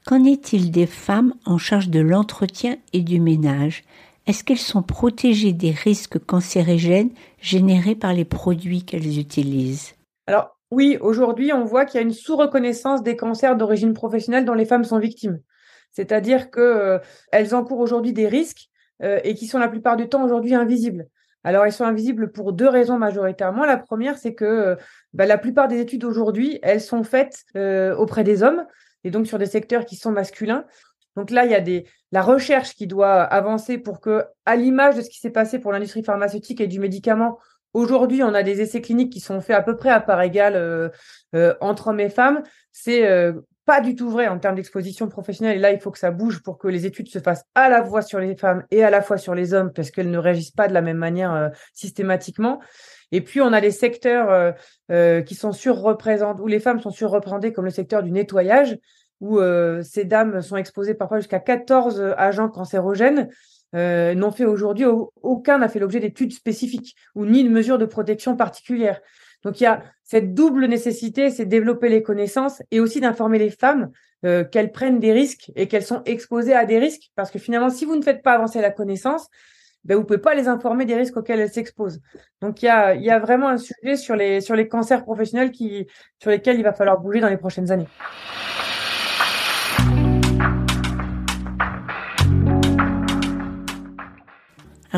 Qu'en 0.06 0.24
est-il 0.24 0.72
des 0.72 0.88
femmes 0.88 1.34
en 1.46 1.58
charge 1.58 1.90
de 1.90 2.00
l'entretien 2.00 2.78
et 2.94 3.02
du 3.02 3.20
ménage? 3.20 3.84
Est-ce 4.28 4.44
qu'elles 4.44 4.58
sont 4.58 4.84
protégées 4.84 5.54
des 5.54 5.72
risques 5.72 6.20
cancérigènes 6.20 7.12
générés 7.40 7.96
par 7.96 8.14
les 8.14 8.26
produits 8.26 8.84
qu'elles 8.84 9.20
utilisent? 9.20 9.96
Alors, 10.28 10.58
oui, 10.72 10.98
aujourd'hui, 11.02 11.52
on 11.52 11.66
voit 11.66 11.86
qu'il 11.86 12.00
y 12.00 12.04
a 12.04 12.06
une 12.06 12.14
sous-reconnaissance 12.14 13.04
des 13.04 13.18
cancers 13.18 13.58
d'origine 13.58 13.94
professionnelle 13.94 14.46
dont 14.46 14.54
les 14.54 14.66
femmes 14.66 14.86
sont 14.86 15.00
victimes. 15.00 15.40
C'est-à-dire 15.92 16.50
qu'elles 16.50 16.64
euh, 16.64 17.52
encourent 17.52 17.80
aujourd'hui 17.80 18.14
des 18.14 18.28
risques 18.28 18.70
euh, 19.04 19.20
et 19.26 19.36
qui 19.36 19.48
sont 19.48 19.60
la 19.60 19.68
plupart 19.68 19.98
du 19.98 20.08
temps 20.08 20.24
aujourd'hui 20.24 20.56
invisibles. 20.56 21.08
Alors, 21.44 21.66
elles 21.66 21.74
sont 21.74 21.84
invisibles 21.84 22.32
pour 22.32 22.54
deux 22.54 22.70
raisons 22.70 22.98
majoritairement. 22.98 23.66
La 23.66 23.76
première, 23.76 24.18
c'est 24.18 24.34
que 24.34 24.46
euh, 24.46 24.76
bah, 25.14 25.26
la 25.26 25.38
plupart 25.38 25.68
des 25.68 25.82
études 25.82 26.06
aujourd'hui, 26.06 26.60
elles 26.62 26.82
sont 26.82 27.04
faites 27.04 27.44
auprès 27.98 28.24
des 28.24 28.42
hommes 28.42 28.66
et 29.04 29.12
donc 29.12 29.28
sur 29.28 29.40
des 29.40 29.48
secteurs 29.48 29.86
qui 29.86 29.98
sont 29.98 30.12
masculins. 30.12 30.66
Donc 31.18 31.32
là, 31.32 31.44
il 31.44 31.52
y 31.52 31.56
a 31.56 31.82
la 32.14 32.22
recherche 32.22 32.76
qui 32.76 32.88
doit 32.88 33.22
avancer 33.22 33.78
pour 33.78 34.00
que, 34.00 34.24
à 34.46 34.56
l'image 34.56 34.96
de 34.96 35.02
ce 35.02 35.10
qui 35.10 35.20
s'est 35.20 35.32
passé 35.32 35.60
pour 35.60 35.74
l'industrie 35.74 36.04
pharmaceutique 36.04 36.62
et 36.62 36.68
du 36.68 36.80
médicament, 36.80 37.38
Aujourd'hui, 37.74 38.22
on 38.22 38.34
a 38.34 38.44
des 38.44 38.62
essais 38.62 38.82
cliniques 38.82 39.14
qui 39.14 39.22
sont 39.22 39.40
faits 39.40 39.56
à 39.56 39.62
peu 39.62 39.78
près 39.78 39.90
à 39.90 40.02
part 40.02 40.22
égale 40.22 40.56
euh, 40.56 40.90
euh, 41.36 41.56
entre 41.62 41.88
hommes 41.88 42.02
et 42.02 42.10
femmes. 42.10 42.44
C'est 42.72 43.08
euh, 43.08 43.34
pas 43.66 43.80
du 43.80 43.96
tout 43.96 44.10
vrai 44.10 44.28
en 44.28 44.40
termes 44.40 44.56
d'exposition 44.56 45.08
professionnelle. 45.08 45.56
Et 45.56 45.60
là, 45.60 45.72
il 45.72 45.80
faut 45.80 45.92
que 45.92 46.00
ça 46.00 46.12
bouge 46.12 46.42
pour 46.44 46.58
que 46.58 46.68
les 46.68 46.86
études 46.86 47.08
se 47.08 47.20
fassent 47.20 47.46
à 47.56 47.70
la 47.70 47.84
fois 47.86 48.02
sur 48.02 48.20
les 48.20 48.36
femmes 48.36 48.66
et 48.72 48.84
à 48.84 48.90
la 48.90 49.02
fois 49.02 49.18
sur 49.18 49.36
les 49.36 49.54
hommes, 49.54 49.72
parce 49.72 49.90
qu'elles 49.90 50.12
ne 50.12 50.18
réagissent 50.18 50.52
pas 50.52 50.68
de 50.68 50.74
la 50.74 50.82
même 50.82 50.98
manière 50.98 51.52
systématiquement. 51.74 52.60
Et 53.14 53.22
puis, 53.22 53.40
on 53.40 53.54
a 53.54 53.62
des 53.62 53.72
secteurs 53.72 54.56
qui 55.26 55.36
sont 55.36 55.52
surreprésentés, 55.52 56.42
où 56.42 56.48
les 56.48 56.60
femmes 56.60 56.80
sont 56.80 56.90
surreprésentées, 56.90 57.54
comme 57.54 57.66
le 57.66 57.72
secteur 57.72 58.04
du 58.04 58.12
nettoyage, 58.12 58.78
où 59.22 59.40
ces 59.84 60.06
dames 60.06 60.42
sont 60.42 60.58
exposées 60.58 60.96
parfois 60.96 61.20
jusqu'à 61.20 61.40
14 61.40 62.16
agents 62.18 62.50
cancérogènes 62.50 63.30
euh, 63.76 64.14
n'ont 64.16 64.32
fait 64.32 64.46
aujourd'hui, 64.46 64.86
aucun 65.22 65.60
n'a 65.60 65.70
fait 65.70 65.80
l'objet 65.80 66.00
d'études 66.00 66.34
spécifiques 66.34 66.96
ou 67.16 67.26
ni 67.26 67.44
de 67.44 67.50
mesures 67.50 67.78
de 67.78 67.86
protection 67.86 68.36
particulières. 68.36 69.02
Donc 69.44 69.60
il 69.60 69.64
y 69.64 69.68
a 69.68 69.84
cette 70.04 70.34
double 70.34 70.66
nécessité, 70.66 71.30
c'est 71.30 71.46
de 71.46 71.50
développer 71.50 71.90
les 71.90 72.04
connaissances 72.04 72.62
et 72.72 72.80
aussi 72.80 73.00
d'informer 73.00 73.40
les 73.40 73.50
femmes 73.50 73.92
euh, 74.26 74.44
qu'elles 74.44 74.72
prennent 74.72 75.00
des 75.00 75.14
risques 75.14 75.52
et 75.56 75.68
qu'elles 75.68 75.86
sont 75.86 76.04
exposées 76.06 76.54
à 76.54 76.66
des 76.66 76.80
risques. 76.80 77.10
Parce 77.16 77.32
que 77.32 77.40
finalement, 77.40 77.70
si 77.70 77.86
vous 77.86 77.96
ne 77.96 78.04
faites 78.04 78.22
pas 78.22 78.34
avancer 78.34 78.62
la 78.62 78.72
connaissance, 78.72 79.28
ben, 79.84 79.98
vous 79.98 80.04
pouvez 80.04 80.20
pas 80.20 80.36
les 80.36 80.48
informer 80.48 80.86
des 80.86 80.96
risques 80.96 81.18
auxquels 81.18 81.40
elles 81.40 81.52
s'exposent. 81.52 82.02
Donc 82.40 82.62
il 82.62 82.66
y 82.66 82.70
a, 82.70 82.94
y 82.94 83.10
a 83.10 83.20
vraiment 83.20 83.50
un 83.50 83.58
sujet 83.58 83.96
sur 83.96 84.16
les, 84.16 84.42
sur 84.42 84.56
les 84.56 84.68
cancers 84.68 85.04
professionnels 85.04 85.52
qui, 85.52 85.88
sur 86.22 86.30
lesquels 86.30 86.58
il 86.58 86.64
va 86.64 86.74
falloir 86.74 87.00
bouger 87.00 87.20
dans 87.20 87.30
les 87.30 87.38
prochaines 87.38 87.72
années. 87.72 87.88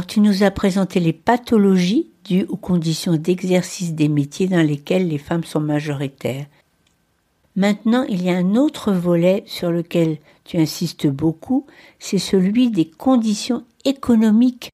Tu 0.07 0.19
nous 0.19 0.43
as 0.43 0.51
présenté 0.51 0.99
les 0.99 1.13
pathologies 1.13 2.09
dues 2.23 2.45
aux 2.49 2.57
conditions 2.57 3.15
d'exercice 3.15 3.93
des 3.93 4.07
métiers 4.07 4.47
dans 4.47 4.65
lesquels 4.65 5.07
les 5.07 5.17
femmes 5.17 5.43
sont 5.43 5.59
majoritaires. 5.59 6.45
Maintenant, 7.55 8.03
il 8.09 8.23
y 8.23 8.29
a 8.29 8.35
un 8.35 8.55
autre 8.55 8.91
volet 8.91 9.43
sur 9.45 9.71
lequel 9.71 10.17
tu 10.43 10.57
insistes 10.57 11.07
beaucoup, 11.07 11.67
c'est 11.99 12.17
celui 12.17 12.71
des 12.71 12.89
conditions 12.89 13.63
économiques. 13.85 14.71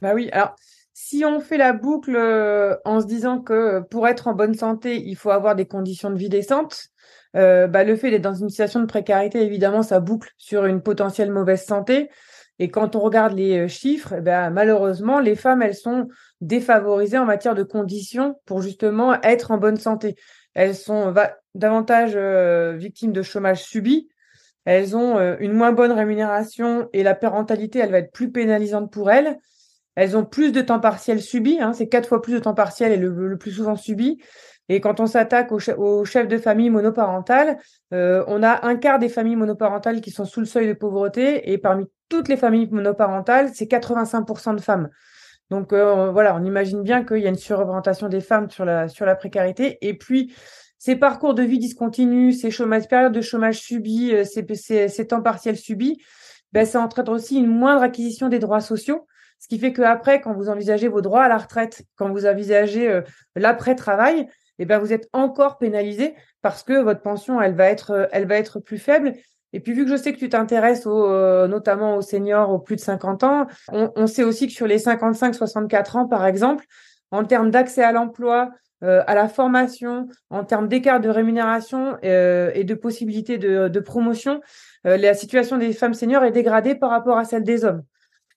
Bah 0.00 0.12
oui, 0.14 0.28
alors 0.32 0.56
si 0.92 1.24
on 1.24 1.40
fait 1.40 1.58
la 1.58 1.72
boucle 1.72 2.16
euh, 2.16 2.76
en 2.84 3.00
se 3.00 3.06
disant 3.06 3.38
que 3.38 3.80
pour 3.90 4.08
être 4.08 4.28
en 4.28 4.34
bonne 4.34 4.54
santé, 4.54 5.00
il 5.06 5.14
faut 5.14 5.30
avoir 5.30 5.54
des 5.54 5.66
conditions 5.66 6.10
de 6.10 6.16
vie 6.16 6.28
décentes, 6.28 6.88
euh, 7.36 7.66
bah, 7.66 7.84
le 7.84 7.96
fait 7.96 8.10
d'être 8.10 8.22
dans 8.22 8.34
une 8.34 8.48
situation 8.48 8.80
de 8.80 8.86
précarité, 8.86 9.42
évidemment, 9.42 9.82
ça 9.82 10.00
boucle 10.00 10.30
sur 10.38 10.66
une 10.66 10.82
potentielle 10.82 11.30
mauvaise 11.30 11.64
santé. 11.64 12.10
Et 12.62 12.70
quand 12.70 12.94
on 12.94 13.00
regarde 13.00 13.36
les 13.36 13.68
chiffres, 13.68 14.14
eh 14.18 14.20
ben, 14.20 14.50
malheureusement, 14.50 15.18
les 15.18 15.34
femmes, 15.34 15.62
elles 15.62 15.74
sont 15.74 16.06
défavorisées 16.40 17.18
en 17.18 17.24
matière 17.24 17.56
de 17.56 17.64
conditions 17.64 18.36
pour 18.46 18.62
justement 18.62 19.20
être 19.22 19.50
en 19.50 19.58
bonne 19.58 19.78
santé. 19.78 20.14
Elles 20.54 20.76
sont 20.76 21.12
davantage 21.56 22.16
victimes 22.76 23.10
de 23.10 23.22
chômage 23.22 23.64
subi. 23.64 24.06
Elles 24.64 24.96
ont 24.96 25.18
une 25.40 25.54
moins 25.54 25.72
bonne 25.72 25.90
rémunération 25.90 26.88
et 26.92 27.02
la 27.02 27.16
parentalité, 27.16 27.80
elle 27.80 27.90
va 27.90 27.98
être 27.98 28.12
plus 28.12 28.30
pénalisante 28.30 28.92
pour 28.92 29.10
elles. 29.10 29.40
Elles 29.96 30.16
ont 30.16 30.24
plus 30.24 30.52
de 30.52 30.60
temps 30.60 30.78
partiel 30.78 31.20
subi, 31.20 31.58
hein, 31.60 31.72
c'est 31.72 31.88
quatre 31.88 32.08
fois 32.08 32.22
plus 32.22 32.34
de 32.34 32.38
temps 32.38 32.54
partiel 32.54 32.92
et 32.92 32.96
le, 32.96 33.36
plus 33.38 33.50
souvent 33.50 33.74
subi. 33.74 34.22
Et 34.68 34.80
quand 34.80 35.00
on 35.00 35.06
s'attaque 35.06 35.50
aux, 35.52 36.04
chefs 36.04 36.28
de 36.28 36.38
famille 36.38 36.70
monoparentales, 36.70 37.58
euh, 37.92 38.24
on 38.26 38.42
a 38.42 38.66
un 38.66 38.76
quart 38.76 38.98
des 38.98 39.08
familles 39.08 39.36
monoparentales 39.36 40.00
qui 40.00 40.10
sont 40.10 40.24
sous 40.24 40.40
le 40.40 40.46
seuil 40.46 40.68
de 40.68 40.72
pauvreté, 40.72 41.52
et 41.52 41.58
parmi 41.58 41.86
toutes 42.08 42.28
les 42.28 42.36
familles 42.36 42.68
monoparentales, 42.70 43.50
c'est 43.54 43.66
85% 43.66 44.56
de 44.56 44.60
femmes. 44.60 44.88
Donc 45.50 45.72
euh, 45.72 46.10
voilà, 46.10 46.34
on 46.34 46.44
imagine 46.44 46.82
bien 46.82 47.04
qu'il 47.04 47.18
y 47.18 47.26
a 47.26 47.28
une 47.28 47.36
surreprésentation 47.36 48.08
des 48.08 48.20
femmes 48.20 48.50
sur 48.50 48.64
la, 48.64 48.88
sur 48.88 49.04
la 49.04 49.14
précarité. 49.14 49.78
Et 49.82 49.94
puis, 49.98 50.34
ces 50.78 50.96
parcours 50.96 51.34
de 51.34 51.42
vie 51.42 51.58
discontinus, 51.58 52.40
ces 52.40 52.50
chômages, 52.50 52.88
périodes 52.88 53.12
de 53.12 53.20
chômage 53.20 53.60
subi, 53.60 54.12
euh, 54.14 54.24
ces 54.24 55.06
temps 55.06 55.22
partiels 55.22 55.56
subis, 55.56 56.02
ben, 56.52 56.66
ça 56.66 56.80
entraîne 56.80 57.08
aussi 57.08 57.38
une 57.38 57.46
moindre 57.46 57.82
acquisition 57.82 58.28
des 58.28 58.38
droits 58.38 58.60
sociaux. 58.60 59.06
Ce 59.38 59.48
qui 59.48 59.58
fait 59.58 59.72
qu'après, 59.72 60.20
quand 60.20 60.34
vous 60.34 60.48
envisagez 60.48 60.88
vos 60.88 61.00
droits 61.00 61.24
à 61.24 61.28
la 61.28 61.38
retraite, 61.38 61.82
quand 61.96 62.10
vous 62.10 62.26
envisagez 62.26 62.88
euh, 62.88 63.02
l'après-travail, 63.34 64.28
eh 64.62 64.64
ben, 64.64 64.78
vous 64.78 64.92
êtes 64.92 65.08
encore 65.12 65.58
pénalisé 65.58 66.14
parce 66.40 66.62
que 66.62 66.80
votre 66.80 67.02
pension, 67.02 67.40
elle 67.40 67.54
va 67.54 67.66
être, 67.66 67.90
euh, 67.90 68.06
elle 68.12 68.26
va 68.26 68.36
être 68.36 68.60
plus 68.60 68.78
faible. 68.78 69.14
Et 69.52 69.60
puis, 69.60 69.72
vu 69.72 69.84
que 69.84 69.90
je 69.90 69.96
sais 69.96 70.12
que 70.12 70.18
tu 70.18 70.28
t'intéresses 70.28 70.84
euh, 70.86 71.46
notamment 71.46 71.96
aux 71.96 72.02
seniors 72.02 72.50
aux 72.50 72.58
plus 72.58 72.76
de 72.76 72.80
50 72.80 73.24
ans, 73.24 73.46
on, 73.70 74.06
sait 74.06 74.24
aussi 74.24 74.46
que 74.46 74.52
sur 74.52 74.66
les 74.66 74.78
55-64 74.78 75.98
ans, 75.98 76.06
par 76.06 76.24
exemple, 76.26 76.64
en 77.10 77.24
termes 77.24 77.50
d'accès 77.50 77.82
à 77.82 77.92
l'emploi, 77.92 78.50
à 78.80 79.14
la 79.14 79.28
formation, 79.28 80.08
en 80.30 80.44
termes 80.44 80.66
d'écart 80.66 81.00
de 81.00 81.08
rémunération 81.08 81.98
et 82.02 82.64
de 82.64 82.74
possibilités 82.74 83.36
de 83.36 83.80
promotion, 83.80 84.40
la 84.84 85.14
situation 85.14 85.58
des 85.58 85.72
femmes 85.72 85.94
seniors 85.94 86.24
est 86.24 86.32
dégradée 86.32 86.74
par 86.74 86.90
rapport 86.90 87.18
à 87.18 87.24
celle 87.24 87.44
des 87.44 87.64
hommes 87.64 87.82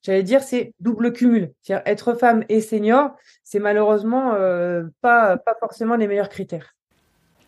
j'allais 0.06 0.24
dire, 0.24 0.44
c'est 0.44 0.74
double 0.80 1.12
cumul. 1.12 1.52
C'est-à-dire 1.62 1.84
être 1.88 2.14
femme 2.14 2.44
et 2.48 2.62
senior, 2.62 3.16
c'est 3.44 3.60
malheureusement 3.60 4.34
euh, 4.34 4.84
pas, 5.02 5.38
pas 5.38 5.56
forcément 5.60 5.96
les 5.96 6.08
meilleurs 6.08 6.30
critères. 6.30 6.76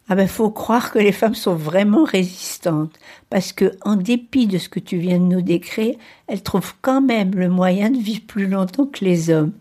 Ah 0.10 0.16
ben, 0.16 0.28
faut 0.28 0.50
croire 0.50 0.92
que 0.92 1.00
les 1.00 1.12
femmes 1.12 1.36
sont 1.36 1.56
vraiment 1.56 2.06
résistantes, 2.06 2.98
parce 3.30 3.52
que, 3.52 3.74
en 3.82 3.98
dépit 3.98 4.48
de 4.48 4.58
ce 4.58 4.70
que 4.70 4.80
tu 4.80 4.98
viens 4.98 5.20
de 5.20 5.26
nous 5.26 5.42
décrire, 5.42 5.96
elles 6.28 6.42
trouvent 6.42 6.74
quand 6.82 7.02
même 7.02 7.36
le 7.36 7.50
moyen 7.50 7.90
de 7.90 7.98
vivre 7.98 8.26
plus 8.26 8.48
longtemps 8.48 8.86
que 8.86 9.04
les 9.04 9.30
hommes. 9.30 9.52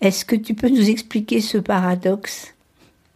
Est-ce 0.00 0.24
que 0.24 0.36
tu 0.36 0.54
peux 0.54 0.68
nous 0.68 0.88
expliquer 0.88 1.40
ce 1.40 1.58
paradoxe? 1.58 2.54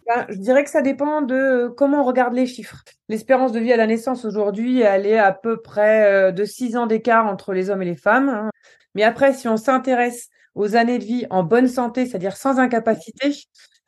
Ben, 0.08 0.26
je 0.28 0.38
dirais 0.38 0.64
que 0.64 0.70
ça 0.70 0.82
dépend 0.82 1.22
de 1.22 1.72
comment 1.76 2.00
on 2.00 2.04
regarde 2.04 2.34
les 2.34 2.46
chiffres. 2.46 2.82
L'espérance 3.08 3.52
de 3.52 3.60
vie 3.60 3.72
à 3.72 3.76
la 3.76 3.86
naissance 3.86 4.24
aujourd'hui, 4.24 4.80
elle 4.80 5.06
est 5.06 5.18
à 5.18 5.30
peu 5.30 5.58
près 5.58 6.12
euh, 6.12 6.32
de 6.32 6.44
6 6.44 6.76
ans 6.76 6.88
d'écart 6.88 7.26
entre 7.26 7.52
les 7.52 7.70
hommes 7.70 7.82
et 7.82 7.86
les 7.86 7.96
femmes. 7.96 8.50
Mais 8.94 9.02
après, 9.02 9.32
si 9.32 9.48
on 9.48 9.56
s'intéresse 9.56 10.28
aux 10.54 10.76
années 10.76 10.98
de 10.98 11.04
vie 11.04 11.26
en 11.30 11.42
bonne 11.42 11.68
santé, 11.68 12.06
c'est-à-dire 12.06 12.36
sans 12.36 12.58
incapacité, 12.58 13.34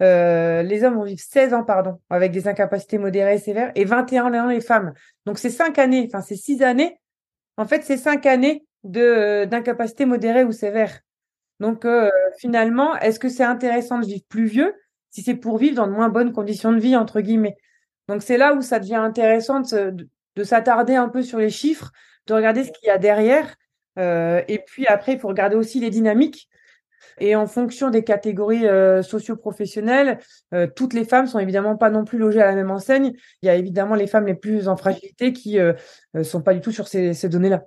euh, 0.03 0.63
les 0.63 0.83
hommes 0.83 0.95
vont 0.95 1.05
vivre 1.05 1.21
16 1.21 1.55
ans, 1.55 1.65
pardon, 1.65 2.01
avec 2.11 2.33
des 2.33 2.49
incapacités 2.49 2.99
modérées 2.99 3.35
et 3.35 3.39
sévères, 3.39 3.73
et 3.75 3.85
21 3.85 4.35
ans 4.35 4.49
les 4.49 4.61
femmes. 4.61 4.93
Donc 5.27 5.39
c'est 5.39 5.51
5 5.51 5.79
années, 5.79 6.09
enfin 6.13 6.23
c'est 6.23 6.37
6 6.37 6.63
années. 6.63 6.99
En 7.57 7.67
fait, 7.67 7.85
c'est 7.85 7.97
5 7.97 8.27
années 8.27 8.65
de 8.83 9.45
d'incapacité 9.45 10.05
modérée 10.07 10.45
ou 10.45 10.53
sévère. 10.53 11.01
Donc 11.61 11.85
euh, 11.85 12.11
finalement, 12.39 12.97
est-ce 12.97 13.21
que 13.21 13.29
c'est 13.29 13.45
intéressant 13.45 13.99
de 13.99 14.07
vivre 14.07 14.25
plus 14.29 14.47
vieux 14.47 14.75
si 15.11 15.23
c'est 15.23 15.37
pour 15.37 15.59
vivre 15.59 15.77
dans 15.77 15.87
de 15.87 15.93
moins 15.93 16.09
bonnes 16.09 16.33
conditions 16.33 16.73
de 16.73 16.81
vie, 16.81 16.97
entre 16.97 17.21
guillemets? 17.21 17.57
Donc 18.09 18.23
c'est 18.23 18.37
là 18.37 18.55
où 18.55 18.63
ça 18.63 18.81
devient 18.81 18.97
intéressant 18.97 19.61
de, 19.61 20.09
de 20.37 20.45
s'attarder 20.45 20.97
un 20.97 21.09
peu 21.09 21.23
sur 21.23 21.39
les 21.39 21.51
chiffres, 21.51 21.93
de 22.27 22.35
regarder 22.35 22.65
ce 22.65 22.73
qu'il 22.73 22.89
y 22.89 22.91
a 22.91 22.99
derrière 22.99 23.47
euh, 23.47 23.51
et 23.97 24.61
puis 24.67 24.87
après, 24.87 25.13
il 25.13 25.19
faut 25.19 25.29
regarder 25.29 25.57
aussi 25.57 25.81
les 25.81 25.91
dynamiques. 25.91 26.49
Et 27.21 27.37
en 27.37 27.47
fonction 27.47 27.91
des 27.91 28.03
catégories 28.03 28.67
euh, 28.67 29.03
socio-professionnelles, 29.03 30.19
euh, 30.53 30.67
toutes 30.67 30.95
les 30.95 31.05
femmes 31.05 31.27
sont 31.27 31.39
évidemment 31.39 31.77
pas 31.77 31.91
non 31.91 32.05
plus 32.05 32.19
logées 32.19 32.43
à 32.43 32.47
la 32.47 32.55
même 32.55 32.71
enseigne. 32.71 33.13
Il 33.43 33.47
y 33.47 33.49
a 33.49 33.55
évidemment 33.55 33.95
les 33.95 34.07
femmes 34.07 34.27
les 34.27 34.35
plus 34.35 34.69
en 34.69 34.77
fragilité 34.77 35.33
qui 35.33 35.59
ne 35.59 36.23
sont 36.23 36.41
pas 36.41 36.55
du 36.55 36.61
tout 36.61 36.73
sur 36.73 36.89
ces, 36.89 37.15
ces 37.15 37.29
données-là. 37.29 37.65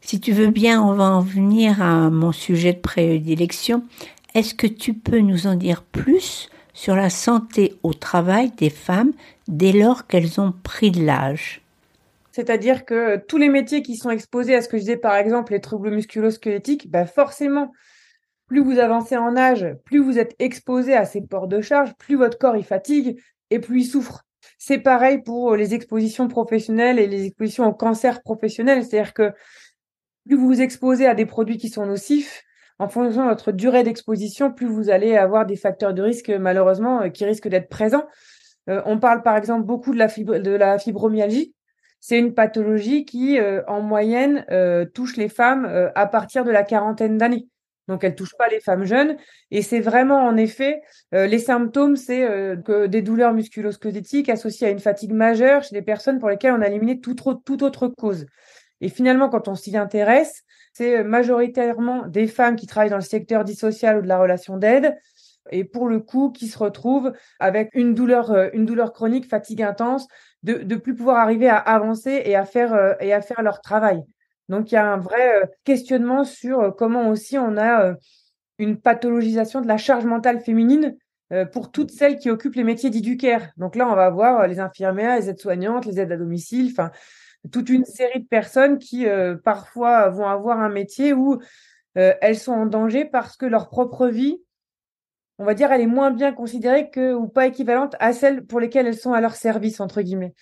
Si 0.00 0.18
tu 0.18 0.32
veux 0.32 0.50
bien, 0.50 0.82
on 0.82 0.94
va 0.94 1.04
en 1.04 1.20
venir 1.20 1.82
à 1.82 2.08
mon 2.10 2.32
sujet 2.32 2.72
de 2.72 2.78
prédilection. 2.78 3.84
Est-ce 4.34 4.54
que 4.54 4.66
tu 4.66 4.94
peux 4.94 5.18
nous 5.18 5.46
en 5.46 5.56
dire 5.56 5.82
plus 5.82 6.48
sur 6.72 6.96
la 6.96 7.10
santé 7.10 7.74
au 7.82 7.92
travail 7.92 8.50
des 8.56 8.70
femmes 8.70 9.12
dès 9.46 9.72
lors 9.72 10.06
qu'elles 10.06 10.40
ont 10.40 10.54
pris 10.62 10.90
de 10.90 11.04
l'âge? 11.04 11.60
C'est-à-dire 12.32 12.84
que 12.84 13.16
tous 13.16 13.38
les 13.38 13.48
métiers 13.48 13.82
qui 13.82 13.96
sont 13.96 14.10
exposés 14.10 14.54
à 14.54 14.62
ce 14.62 14.68
que 14.68 14.76
je 14.76 14.82
disais, 14.82 14.96
par 14.96 15.16
exemple, 15.16 15.52
les 15.52 15.60
troubles 15.60 15.90
musculo-squelettiques, 15.90 16.90
bah 16.90 17.06
forcément, 17.06 17.72
plus 18.46 18.60
vous 18.60 18.78
avancez 18.78 19.16
en 19.16 19.36
âge, 19.36 19.66
plus 19.84 19.98
vous 19.98 20.18
êtes 20.18 20.34
exposé 20.38 20.94
à 20.94 21.04
ces 21.04 21.22
ports 21.22 21.48
de 21.48 21.60
charge, 21.60 21.94
plus 21.96 22.16
votre 22.16 22.38
corps 22.38 22.56
il 22.56 22.64
fatigue 22.64 23.20
et 23.50 23.58
plus 23.58 23.82
il 23.82 23.84
souffre. 23.84 24.24
C'est 24.58 24.78
pareil 24.78 25.22
pour 25.22 25.56
les 25.56 25.74
expositions 25.74 26.28
professionnelles 26.28 26.98
et 26.98 27.06
les 27.06 27.26
expositions 27.26 27.66
au 27.66 27.72
cancer 27.72 28.22
professionnel, 28.22 28.84
c'est-à-dire 28.84 29.14
que 29.14 29.32
plus 30.26 30.36
vous 30.36 30.46
vous 30.46 30.60
exposez 30.60 31.06
à 31.06 31.14
des 31.14 31.26
produits 31.26 31.58
qui 31.58 31.68
sont 31.68 31.86
nocifs, 31.86 32.42
en 32.78 32.88
fonction 32.88 33.24
de 33.24 33.28
votre 33.28 33.52
durée 33.52 33.82
d'exposition, 33.82 34.52
plus 34.52 34.66
vous 34.66 34.88
allez 34.88 35.16
avoir 35.16 35.46
des 35.46 35.56
facteurs 35.56 35.92
de 35.92 36.02
risque, 36.02 36.30
malheureusement, 36.30 37.10
qui 37.10 37.24
risquent 37.24 37.48
d'être 37.48 37.68
présents. 37.68 38.06
Euh, 38.68 38.82
on 38.86 38.98
parle 38.98 39.22
par 39.22 39.36
exemple 39.36 39.64
beaucoup 39.64 39.92
de 39.92 39.98
la 39.98 40.78
fibromyalgie 40.78 41.54
c'est 42.00 42.18
une 42.18 42.34
pathologie 42.34 43.04
qui, 43.04 43.38
euh, 43.38 43.62
en 43.68 43.82
moyenne, 43.82 44.44
euh, 44.50 44.86
touche 44.86 45.16
les 45.16 45.28
femmes 45.28 45.66
euh, 45.66 45.90
à 45.94 46.06
partir 46.06 46.44
de 46.44 46.50
la 46.50 46.62
quarantaine 46.62 47.18
d'années. 47.18 47.46
Donc, 47.88 48.04
elle 48.04 48.14
touche 48.14 48.34
pas 48.38 48.48
les 48.48 48.60
femmes 48.60 48.84
jeunes. 48.84 49.16
Et 49.50 49.62
c'est 49.62 49.80
vraiment, 49.80 50.24
en 50.24 50.36
effet, 50.36 50.80
les 51.10 51.40
symptômes, 51.40 51.96
c'est 51.96 52.20
que 52.64 52.86
des 52.86 53.02
douleurs 53.02 53.32
musculo-squelettiques 53.32 54.28
associées 54.28 54.68
à 54.68 54.70
une 54.70 54.78
fatigue 54.78 55.12
majeure 55.12 55.64
chez 55.64 55.74
des 55.74 55.82
personnes 55.82 56.20
pour 56.20 56.28
lesquelles 56.28 56.52
on 56.52 56.62
a 56.62 56.68
éliminé 56.68 57.00
toute, 57.00 57.20
autre 57.26 57.88
cause. 57.88 58.26
Et 58.80 58.90
finalement, 58.90 59.28
quand 59.28 59.48
on 59.48 59.56
s'y 59.56 59.76
intéresse, 59.76 60.44
c'est 60.72 61.02
majoritairement 61.02 62.06
des 62.06 62.28
femmes 62.28 62.54
qui 62.54 62.68
travaillent 62.68 62.90
dans 62.90 62.96
le 62.96 63.02
secteur 63.02 63.42
dissocial 63.42 63.98
ou 63.98 64.02
de 64.02 64.08
la 64.08 64.20
relation 64.20 64.56
d'aide, 64.56 64.96
et 65.50 65.64
pour 65.64 65.88
le 65.88 65.98
coup 65.98 66.30
qui 66.30 66.46
se 66.46 66.58
retrouvent 66.58 67.12
avec 67.40 67.70
une 67.74 67.94
douleur, 67.94 68.32
une 68.52 68.66
douleur 68.66 68.92
chronique, 68.92 69.28
fatigue 69.28 69.62
intense, 69.62 70.06
de 70.42 70.76
plus 70.76 70.94
pouvoir 70.94 71.18
arriver 71.18 71.48
à 71.48 71.56
avancer 71.56 72.22
et 72.24 72.36
à 72.36 72.44
faire, 72.44 72.72
euh, 72.74 72.94
et 73.00 73.12
à 73.12 73.20
faire 73.20 73.42
leur 73.42 73.60
travail. 73.60 74.02
Donc 74.48 74.72
il 74.72 74.74
y 74.74 74.78
a 74.78 74.92
un 74.92 74.96
vrai 74.96 75.42
euh, 75.42 75.46
questionnement 75.64 76.24
sur 76.24 76.60
euh, 76.60 76.70
comment 76.70 77.08
aussi 77.08 77.38
on 77.38 77.56
a 77.56 77.94
une 78.58 78.80
pathologisation 78.80 79.60
de 79.60 79.68
la 79.68 79.76
charge 79.76 80.04
mentale 80.04 80.40
féminine 80.40 80.96
pour 81.52 81.70
toutes 81.70 81.92
celles 81.92 82.18
qui 82.18 82.28
occupent 82.28 82.56
les 82.56 82.64
métiers 82.64 82.90
d'éducaire. 82.90 83.52
Donc 83.56 83.76
là, 83.76 83.88
on 83.88 83.94
va 83.94 84.10
voir 84.10 84.48
les 84.48 84.58
infirmières, 84.58 85.16
les 85.16 85.30
aides-soignantes, 85.30 85.86
les 85.86 86.00
aides 86.00 86.10
à 86.10 86.16
domicile, 86.16 86.74
toute 87.52 87.70
une 87.70 87.84
série 87.84 88.20
de 88.20 88.26
personnes 88.26 88.78
qui 88.78 89.06
parfois 89.44 90.08
vont 90.08 90.26
avoir 90.26 90.58
un 90.58 90.68
métier 90.68 91.12
où 91.14 91.40
elles 91.94 92.36
sont 92.36 92.52
en 92.52 92.66
danger 92.66 93.04
parce 93.04 93.36
que 93.36 93.46
leur 93.46 93.70
propre 93.70 94.08
vie 94.08 94.42
on 95.40 95.44
va 95.46 95.54
dire, 95.54 95.72
elle 95.72 95.80
est 95.80 95.86
moins 95.86 96.10
bien 96.10 96.32
considérée 96.32 96.90
que 96.90 97.14
ou 97.14 97.26
pas 97.26 97.46
équivalente 97.46 97.96
à 97.98 98.12
celles 98.12 98.44
pour 98.44 98.60
lesquelles 98.60 98.86
elles 98.86 98.98
sont 98.98 99.14
à 99.14 99.22
leur 99.22 99.34
service, 99.34 99.80
entre 99.80 100.02
guillemets. 100.02 100.34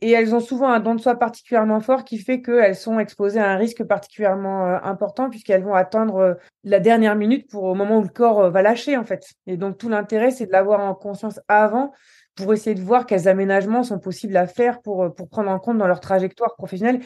Et 0.00 0.12
elles 0.12 0.32
ont 0.32 0.38
souvent 0.38 0.68
un 0.68 0.78
don 0.78 0.94
de 0.94 1.00
soi 1.00 1.16
particulièrement 1.16 1.80
fort 1.80 2.04
qui 2.04 2.18
fait 2.18 2.40
qu'elles 2.40 2.76
sont 2.76 3.00
exposées 3.00 3.40
à 3.40 3.50
un 3.50 3.56
risque 3.56 3.82
particulièrement 3.82 4.66
euh, 4.66 4.78
important 4.84 5.28
puisqu'elles 5.28 5.64
vont 5.64 5.74
attendre 5.74 6.16
euh, 6.18 6.34
la 6.62 6.78
dernière 6.78 7.16
minute 7.16 7.50
pour 7.50 7.64
au 7.64 7.74
moment 7.74 7.98
où 7.98 8.02
le 8.02 8.08
corps 8.08 8.42
euh, 8.42 8.50
va 8.50 8.62
lâcher, 8.62 8.96
en 8.96 9.04
fait. 9.04 9.24
Et 9.48 9.56
donc, 9.56 9.76
tout 9.76 9.88
l'intérêt, 9.88 10.30
c'est 10.30 10.46
de 10.46 10.52
l'avoir 10.52 10.78
en 10.78 10.94
conscience 10.94 11.40
avant 11.48 11.92
pour 12.36 12.54
essayer 12.54 12.76
de 12.76 12.82
voir 12.82 13.06
quels 13.06 13.26
aménagements 13.26 13.82
sont 13.82 13.98
possibles 13.98 14.36
à 14.36 14.46
faire 14.46 14.82
pour, 14.82 15.12
pour 15.16 15.28
prendre 15.28 15.50
en 15.50 15.58
compte 15.58 15.78
dans 15.78 15.88
leur 15.88 15.98
trajectoire 15.98 16.54
professionnelle 16.54 17.00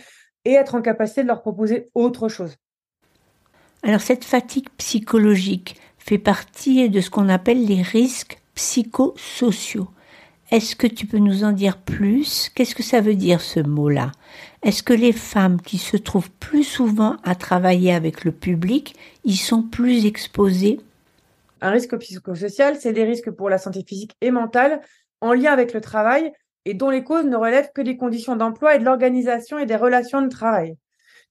et 0.44 0.52
être 0.52 0.74
en 0.74 0.82
capacité 0.82 1.22
de 1.22 1.28
leur 1.28 1.40
proposer 1.40 1.86
autre 1.94 2.28
chose. 2.28 2.56
Alors, 3.82 4.02
cette 4.02 4.24
fatigue 4.24 4.68
psychologique, 4.76 5.76
fait 6.08 6.16
partie 6.16 6.88
de 6.88 7.02
ce 7.02 7.10
qu'on 7.10 7.28
appelle 7.28 7.66
les 7.66 7.82
risques 7.82 8.38
psychosociaux. 8.54 9.88
Est-ce 10.50 10.74
que 10.74 10.86
tu 10.86 11.04
peux 11.04 11.18
nous 11.18 11.44
en 11.44 11.52
dire 11.52 11.76
plus? 11.76 12.50
Qu'est-ce 12.54 12.74
que 12.74 12.82
ça 12.82 13.02
veut 13.02 13.14
dire 13.14 13.42
ce 13.42 13.60
mot-là? 13.60 14.12
Est-ce 14.62 14.82
que 14.82 14.94
les 14.94 15.12
femmes 15.12 15.60
qui 15.60 15.76
se 15.76 15.98
trouvent 15.98 16.30
plus 16.30 16.64
souvent 16.64 17.18
à 17.24 17.34
travailler 17.34 17.92
avec 17.92 18.24
le 18.24 18.32
public 18.32 18.96
y 19.26 19.36
sont 19.36 19.62
plus 19.62 20.06
exposées? 20.06 20.80
Un 21.60 21.72
risque 21.72 21.94
psychosocial, 21.98 22.76
c'est 22.80 22.94
des 22.94 23.04
risques 23.04 23.30
pour 23.30 23.50
la 23.50 23.58
santé 23.58 23.84
physique 23.86 24.16
et 24.22 24.30
mentale 24.30 24.80
en 25.20 25.34
lien 25.34 25.52
avec 25.52 25.74
le 25.74 25.82
travail 25.82 26.32
et 26.64 26.72
dont 26.72 26.88
les 26.88 27.04
causes 27.04 27.26
ne 27.26 27.36
relèvent 27.36 27.72
que 27.74 27.82
des 27.82 27.98
conditions 27.98 28.34
d'emploi 28.34 28.76
et 28.76 28.78
de 28.78 28.84
l'organisation 28.84 29.58
et 29.58 29.66
des 29.66 29.76
relations 29.76 30.22
de 30.22 30.28
travail. 30.28 30.78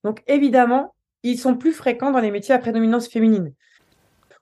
Donc 0.04 0.22
évidemment, 0.28 0.94
ils 1.24 1.40
sont 1.40 1.56
plus 1.56 1.74
fréquents 1.74 2.12
dans 2.12 2.20
les 2.20 2.30
métiers 2.30 2.54
à 2.54 2.60
prédominance 2.60 3.08
féminine. 3.08 3.56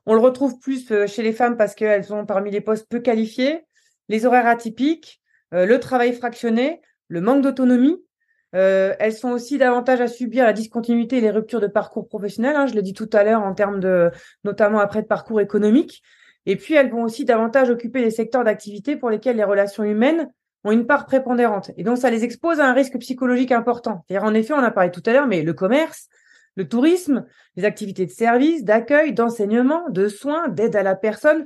On 0.06 0.14
le 0.14 0.20
retrouve 0.20 0.60
plus 0.60 0.92
chez 1.08 1.24
les 1.24 1.34
femmes 1.34 1.58
parce 1.58 1.76
qu'elles 1.76 2.04
sont 2.04 2.26
parmi 2.26 2.52
les 2.52 2.62
postes 2.62 2.88
peu 2.90 3.00
qualifiés, 3.00 3.66
les 4.10 4.26
horaires 4.26 4.48
atypiques, 4.48 5.22
le 5.52 5.78
travail 5.78 6.14
fractionné, 6.14 6.82
le 7.08 7.22
manque 7.22 7.42
d'autonomie. 7.42 8.04
elles 8.52 9.14
sont 9.14 9.32
aussi 9.32 9.58
davantage 9.58 10.02
à 10.02 10.08
subir 10.08 10.46
la 10.46 10.54
discontinuité 10.54 11.18
et 11.18 11.22
les 11.22 11.32
ruptures 11.32 11.62
de 11.62 11.68
parcours 11.68 12.08
professionnel. 12.08 12.56
Hein, 12.56 12.68
je 12.68 12.74
l'ai 12.74 12.82
dit 12.82 12.94
tout 12.94 13.10
à 13.14 13.24
l'heure 13.24 13.42
en 13.42 13.54
termes 13.54 13.80
de, 13.80 14.12
notamment 14.44 14.80
après 14.80 15.02
de 15.02 15.08
parcours 15.08 15.42
économique. 15.42 16.04
Et 16.46 16.56
puis, 16.56 16.76
elles 16.76 16.92
vont 16.92 17.04
aussi 17.04 17.26
davantage 17.26 17.70
occuper 17.70 18.02
les 18.02 18.12
secteurs 18.12 18.44
d'activité 18.44 18.96
pour 18.96 19.10
lesquels 19.10 19.36
les 19.36 19.44
relations 19.44 19.84
humaines 19.84 20.30
ont 20.64 20.72
une 20.72 20.86
part 20.86 21.06
prépondérante. 21.06 21.72
Et 21.78 21.84
donc, 21.84 21.98
ça 21.98 22.10
les 22.10 22.24
expose 22.24 22.60
à 22.60 22.68
un 22.68 22.74
risque 22.74 22.98
psychologique 23.00 23.52
important. 23.52 24.06
En 24.12 24.34
effet, 24.34 24.54
on 24.54 24.60
a 24.60 24.72
parlé 24.72 24.92
tout 24.92 25.04
à 25.06 25.14
l'heure, 25.14 25.28
mais 25.28 25.42
le 25.42 25.54
commerce, 25.54 26.08
le 26.56 26.68
tourisme, 26.68 27.26
les 27.56 27.66
activités 27.66 28.06
de 28.06 28.12
service, 28.12 28.64
d'accueil, 28.64 29.14
d'enseignement, 29.14 29.90
de 29.90 30.08
soins, 30.08 30.48
d'aide 30.48 30.76
à 30.76 30.84
la 30.84 30.96
personne, 30.96 31.46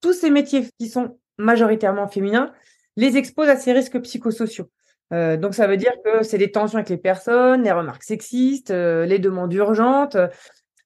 tous 0.00 0.12
ces 0.12 0.30
métiers 0.30 0.68
qui 0.78 0.88
sont 0.88 1.18
majoritairement 1.38 2.08
féminins, 2.08 2.52
les 2.96 3.16
exposent 3.16 3.48
à 3.48 3.56
ces 3.56 3.72
risques 3.72 4.00
psychosociaux. 4.00 4.70
Euh, 5.12 5.36
donc 5.36 5.54
ça 5.54 5.66
veut 5.66 5.76
dire 5.76 5.92
que 6.04 6.22
c'est 6.22 6.38
les 6.38 6.50
tensions 6.50 6.78
avec 6.78 6.88
les 6.88 6.96
personnes, 6.96 7.62
les 7.62 7.72
remarques 7.72 8.02
sexistes, 8.02 8.70
euh, 8.70 9.06
les 9.06 9.18
demandes 9.18 9.52
urgentes. 9.52 10.16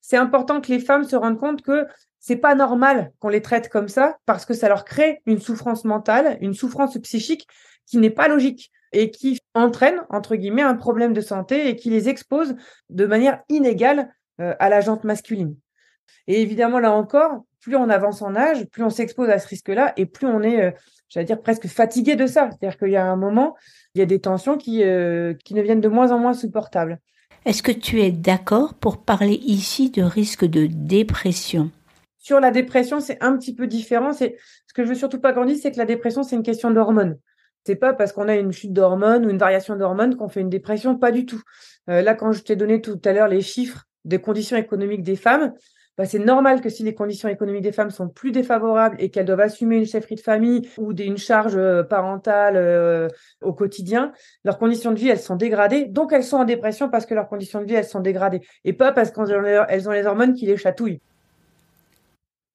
C'est 0.00 0.16
important 0.16 0.60
que 0.60 0.68
les 0.68 0.80
femmes 0.80 1.04
se 1.04 1.16
rendent 1.16 1.38
compte 1.38 1.62
que 1.62 1.86
c'est 2.18 2.36
pas 2.36 2.54
normal 2.54 3.12
qu'on 3.18 3.28
les 3.28 3.40
traite 3.40 3.68
comme 3.68 3.88
ça 3.88 4.18
parce 4.26 4.44
que 4.44 4.52
ça 4.52 4.68
leur 4.68 4.84
crée 4.84 5.22
une 5.24 5.40
souffrance 5.40 5.84
mentale, 5.84 6.36
une 6.40 6.52
souffrance 6.52 6.98
psychique 6.98 7.46
qui 7.90 7.98
n'est 7.98 8.10
pas 8.10 8.28
logique 8.28 8.70
et 8.92 9.10
qui 9.10 9.40
entraîne, 9.54 10.00
entre 10.10 10.36
guillemets, 10.36 10.62
un 10.62 10.74
problème 10.74 11.12
de 11.12 11.20
santé 11.20 11.68
et 11.68 11.76
qui 11.76 11.90
les 11.90 12.08
expose 12.08 12.54
de 12.88 13.06
manière 13.06 13.40
inégale 13.48 14.12
euh, 14.40 14.54
à 14.58 14.68
la 14.68 14.80
jante 14.80 15.04
masculine. 15.04 15.56
Et 16.26 16.40
évidemment, 16.40 16.78
là 16.78 16.92
encore, 16.92 17.44
plus 17.60 17.76
on 17.76 17.88
avance 17.88 18.22
en 18.22 18.36
âge, 18.36 18.64
plus 18.66 18.84
on 18.84 18.90
s'expose 18.90 19.28
à 19.28 19.38
ce 19.38 19.48
risque-là 19.48 19.92
et 19.96 20.06
plus 20.06 20.26
on 20.26 20.42
est, 20.42 20.62
euh, 20.62 20.70
j'allais 21.08 21.26
dire, 21.26 21.40
presque 21.40 21.66
fatigué 21.66 22.16
de 22.16 22.26
ça. 22.26 22.48
C'est-à-dire 22.50 22.78
qu'il 22.78 22.90
y 22.90 22.96
a 22.96 23.04
un 23.04 23.16
moment, 23.16 23.56
il 23.94 23.98
y 23.98 24.02
a 24.02 24.06
des 24.06 24.20
tensions 24.20 24.56
qui, 24.56 24.84
euh, 24.84 25.34
qui 25.44 25.54
ne 25.54 25.62
viennent 25.62 25.80
de 25.80 25.88
moins 25.88 26.12
en 26.12 26.18
moins 26.18 26.34
supportables. 26.34 27.00
Est-ce 27.44 27.62
que 27.62 27.72
tu 27.72 28.02
es 28.02 28.12
d'accord 28.12 28.74
pour 28.74 29.02
parler 29.02 29.40
ici 29.44 29.90
de 29.90 30.02
risque 30.02 30.44
de 30.44 30.66
dépression? 30.66 31.70
Sur 32.18 32.38
la 32.38 32.50
dépression, 32.50 33.00
c'est 33.00 33.22
un 33.22 33.36
petit 33.36 33.54
peu 33.54 33.66
différent. 33.66 34.12
C'est 34.12 34.36
ce 34.66 34.74
que 34.74 34.84
je 34.84 34.88
veux 34.88 34.94
surtout 34.94 35.20
pas 35.20 35.32
qu'on 35.32 35.46
dise, 35.46 35.62
c'est 35.62 35.72
que 35.72 35.78
la 35.78 35.86
dépression, 35.86 36.22
c'est 36.22 36.36
une 36.36 36.42
question 36.42 36.70
d'hormones. 36.70 37.18
C'est 37.64 37.76
pas 37.76 37.92
parce 37.92 38.12
qu'on 38.12 38.28
a 38.28 38.36
une 38.36 38.52
chute 38.52 38.72
d'hormones 38.72 39.26
ou 39.26 39.30
une 39.30 39.38
variation 39.38 39.76
d'hormones 39.76 40.16
qu'on 40.16 40.28
fait 40.28 40.40
une 40.40 40.48
dépression, 40.48 40.96
pas 40.96 41.12
du 41.12 41.26
tout. 41.26 41.42
Euh, 41.88 42.02
là, 42.02 42.14
quand 42.14 42.32
je 42.32 42.42
t'ai 42.42 42.56
donné 42.56 42.80
tout 42.80 43.00
à 43.04 43.12
l'heure 43.12 43.28
les 43.28 43.42
chiffres 43.42 43.84
des 44.04 44.18
conditions 44.18 44.56
économiques 44.56 45.02
des 45.02 45.16
femmes, 45.16 45.52
bah, 45.98 46.06
c'est 46.06 46.18
normal 46.18 46.62
que 46.62 46.70
si 46.70 46.82
les 46.82 46.94
conditions 46.94 47.28
économiques 47.28 47.62
des 47.62 47.72
femmes 47.72 47.90
sont 47.90 48.08
plus 48.08 48.32
défavorables 48.32 48.96
et 48.98 49.10
qu'elles 49.10 49.26
doivent 49.26 49.40
assumer 49.40 49.76
une 49.76 49.84
chefferie 49.84 50.14
de 50.14 50.20
famille 50.20 50.66
ou 50.78 50.92
une 50.92 51.18
charge 51.18 51.56
euh, 51.56 51.82
parentale 51.82 52.56
euh, 52.56 53.08
au 53.42 53.52
quotidien, 53.52 54.12
leurs 54.44 54.56
conditions 54.56 54.92
de 54.92 54.98
vie, 54.98 55.08
elles 55.08 55.20
sont 55.20 55.36
dégradées. 55.36 55.84
Donc, 55.84 56.14
elles 56.14 56.24
sont 56.24 56.38
en 56.38 56.44
dépression 56.44 56.88
parce 56.88 57.04
que 57.04 57.14
leurs 57.14 57.28
conditions 57.28 57.60
de 57.60 57.66
vie, 57.66 57.74
elles 57.74 57.84
sont 57.84 58.00
dégradées. 58.00 58.40
Et 58.64 58.72
pas 58.72 58.92
parce 58.92 59.10
qu'elles 59.10 59.88
ont 59.88 59.92
les 59.92 60.06
hormones 60.06 60.32
qui 60.32 60.46
les 60.46 60.56
chatouillent. 60.56 61.02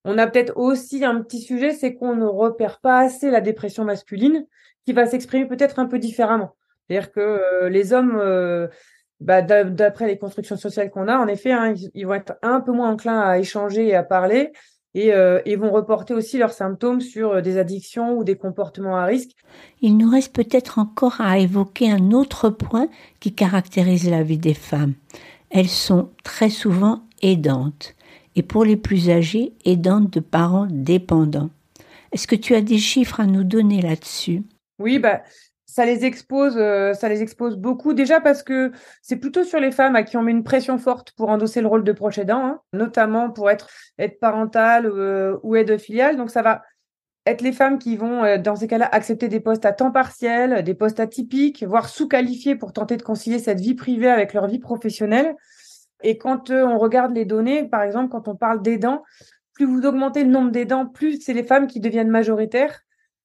On 0.05 0.19
a 0.19 0.27
peut-être 0.27 0.53
aussi 0.55 1.03
un 1.03 1.21
petit 1.21 1.41
sujet, 1.41 1.71
c'est 1.71 1.95
qu'on 1.95 2.15
ne 2.15 2.25
repère 2.25 2.79
pas 2.79 2.99
assez 2.99 3.31
la 3.31 3.41
dépression 3.41 3.83
masculine 3.83 4.45
qui 4.85 4.93
va 4.93 5.07
s'exprimer 5.07 5.47
peut-être 5.47 5.79
un 5.79 5.87
peu 5.87 5.97
différemment. 5.97 6.55
C'est-à-dire 6.87 7.11
que 7.11 7.19
euh, 7.19 7.69
les 7.69 7.91
hommes, 7.91 8.15
euh, 8.15 8.67
bah, 9.19 9.41
d'après 9.41 10.05
les 10.05 10.19
constructions 10.19 10.57
sociales 10.57 10.91
qu'on 10.91 11.07
a, 11.07 11.17
en 11.17 11.27
effet, 11.27 11.51
hein, 11.51 11.73
ils, 11.95 12.05
vont 12.05 12.13
être 12.13 12.35
un 12.43 12.61
peu 12.61 12.71
moins 12.71 12.91
enclins 12.91 13.19
à 13.19 13.39
échanger 13.39 13.87
et 13.87 13.95
à 13.95 14.03
parler 14.03 14.51
et, 14.93 15.11
euh, 15.11 15.41
vont 15.57 15.71
reporter 15.71 16.13
aussi 16.13 16.37
leurs 16.37 16.53
symptômes 16.53 17.01
sur 17.01 17.41
des 17.41 17.57
addictions 17.57 18.15
ou 18.15 18.23
des 18.23 18.37
comportements 18.37 18.97
à 18.97 19.05
risque. 19.05 19.31
Il 19.81 19.97
nous 19.97 20.09
reste 20.09 20.35
peut-être 20.35 20.77
encore 20.77 21.19
à 21.19 21.39
évoquer 21.39 21.91
un 21.91 22.11
autre 22.11 22.51
point 22.51 22.89
qui 23.19 23.33
caractérise 23.33 24.07
la 24.07 24.21
vie 24.21 24.37
des 24.37 24.53
femmes. 24.53 24.93
Elles 25.49 25.67
sont 25.67 26.11
très 26.23 26.51
souvent 26.51 27.01
aidantes 27.23 27.95
et 28.35 28.43
pour 28.43 28.65
les 28.65 28.77
plus 28.77 29.09
âgés, 29.09 29.53
aidantes 29.65 30.11
de 30.11 30.19
parents 30.19 30.67
dépendants. 30.69 31.49
Est-ce 32.11 32.27
que 32.27 32.35
tu 32.35 32.55
as 32.55 32.61
des 32.61 32.77
chiffres 32.77 33.19
à 33.19 33.25
nous 33.25 33.43
donner 33.43 33.81
là-dessus? 33.81 34.43
Oui, 34.79 34.99
bah, 34.99 35.21
ça 35.65 35.85
les 35.85 36.05
expose, 36.05 36.55
euh, 36.57 36.93
ça 36.93 37.09
les 37.09 37.21
expose 37.21 37.57
beaucoup. 37.57 37.93
Déjà 37.93 38.21
parce 38.21 38.43
que 38.43 38.71
c'est 39.01 39.17
plutôt 39.17 39.43
sur 39.43 39.59
les 39.59 39.71
femmes 39.71 39.95
à 39.95 40.03
qui 40.03 40.15
on 40.15 40.21
met 40.21 40.31
une 40.31 40.43
pression 40.43 40.77
forte 40.77 41.11
pour 41.17 41.29
endosser 41.29 41.59
le 41.59 41.67
rôle 41.67 41.83
de 41.83 41.91
proche 41.91 42.17
aidant, 42.17 42.45
hein, 42.45 42.61
notamment 42.71 43.29
pour 43.29 43.49
être 43.49 43.67
aide 43.97 44.17
parentale 44.19 44.85
euh, 44.85 45.37
ou 45.43 45.55
aide 45.55 45.77
filiale. 45.77 46.15
Donc 46.15 46.29
ça 46.29 46.41
va 46.41 46.61
être 47.25 47.41
les 47.41 47.51
femmes 47.51 47.79
qui 47.79 47.97
vont, 47.97 48.23
euh, 48.23 48.37
dans 48.37 48.55
ces 48.55 48.67
cas-là, 48.67 48.87
accepter 48.91 49.27
des 49.27 49.39
postes 49.39 49.65
à 49.65 49.73
temps 49.73 49.91
partiel, 49.91 50.63
des 50.63 50.75
postes 50.75 50.99
atypiques, 50.99 51.63
voire 51.63 51.89
sous-qualifiés 51.89 52.55
pour 52.55 52.71
tenter 52.71 52.97
de 52.97 53.01
concilier 53.01 53.39
cette 53.39 53.59
vie 53.59 53.75
privée 53.75 54.09
avec 54.09 54.33
leur 54.33 54.47
vie 54.47 54.59
professionnelle. 54.59 55.35
Et 56.05 56.19
quand 56.19 56.51
euh, 56.51 56.63
on 56.63 56.77
regarde 56.77 57.15
les 57.15 57.25
données, 57.25 57.63
par 57.63 57.81
exemple, 57.81 58.09
quand 58.11 58.27
on 58.27 58.35
parle 58.35 58.61
d'aidants, 58.61 59.03
plus 59.53 59.65
vous 59.65 59.85
augmentez 59.85 60.23
le 60.23 60.29
nombre 60.29 60.51
d'aidants, 60.51 60.85
plus 60.85 61.19
c'est 61.19 61.33
les 61.33 61.43
femmes 61.43 61.65
qui 61.65 61.79
deviennent 61.79 62.09
majoritaires. 62.09 62.81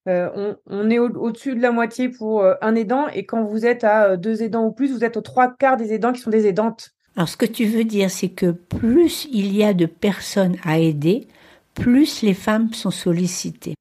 Euh, 0.08 0.54
on, 0.66 0.88
est 0.88 0.98
au-dessus 0.98 1.54
de 1.54 1.60
la 1.60 1.72
moitié 1.72 2.08
pour 2.08 2.40
euh, 2.40 2.54
un 2.62 2.74
aidant, 2.74 3.06
et 3.08 3.26
quand 3.26 3.44
vous 3.44 3.66
êtes 3.66 3.84
à 3.84 4.16
deux 4.16 4.42
aidants 4.42 4.64
ou 4.64 4.72
plus, 4.72 4.90
vous 4.90 5.04
êtes 5.04 5.18
aux 5.18 5.20
trois 5.20 5.54
quarts 5.54 5.76
des 5.76 5.92
aidants 5.92 6.12
qui 6.12 6.20
sont 6.20 6.30
des 6.30 6.46
aidantes. 6.46 6.92
Alors, 7.16 7.28
ce 7.28 7.36
que 7.36 7.44
tu 7.44 7.66
veux 7.66 7.84
dire, 7.84 8.10
c'est 8.10 8.30
que 8.30 8.50
plus 8.50 9.28
il 9.30 9.54
y 9.54 9.62
a 9.62 9.74
de 9.74 9.84
personnes 9.84 10.56
à 10.64 10.78
aider, 10.78 11.28
plus 11.74 12.22
les 12.22 12.34
femmes 12.34 12.72
sont 12.72 12.90
sollicitées. 12.90 13.74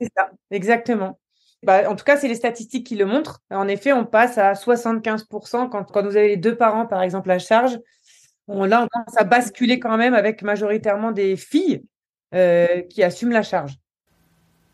C'est 0.00 0.10
ça, 0.16 0.30
exactement. 0.50 1.20
Bah, 1.62 1.88
en 1.88 1.94
tout 1.94 2.04
cas, 2.04 2.16
c'est 2.16 2.26
les 2.26 2.34
statistiques 2.34 2.86
qui 2.86 2.96
le 2.96 3.04
montrent. 3.04 3.42
En 3.50 3.68
effet, 3.68 3.92
on 3.92 4.06
passe 4.06 4.38
à 4.38 4.54
75% 4.54 5.68
quand, 5.68 5.84
quand 5.84 6.02
vous 6.02 6.16
avez 6.16 6.28
les 6.28 6.36
deux 6.36 6.56
parents, 6.56 6.86
par 6.86 7.02
exemple, 7.02 7.30
à 7.30 7.38
charge 7.38 7.78
là, 8.48 8.82
on 8.82 8.88
commence 8.88 9.16
à 9.16 9.24
basculer 9.24 9.78
quand 9.78 9.96
même 9.96 10.14
avec 10.14 10.42
majoritairement 10.42 11.12
des 11.12 11.36
filles 11.36 11.82
euh, 12.34 12.82
qui 12.82 13.02
assument 13.02 13.32
la 13.32 13.42
charge. 13.42 13.76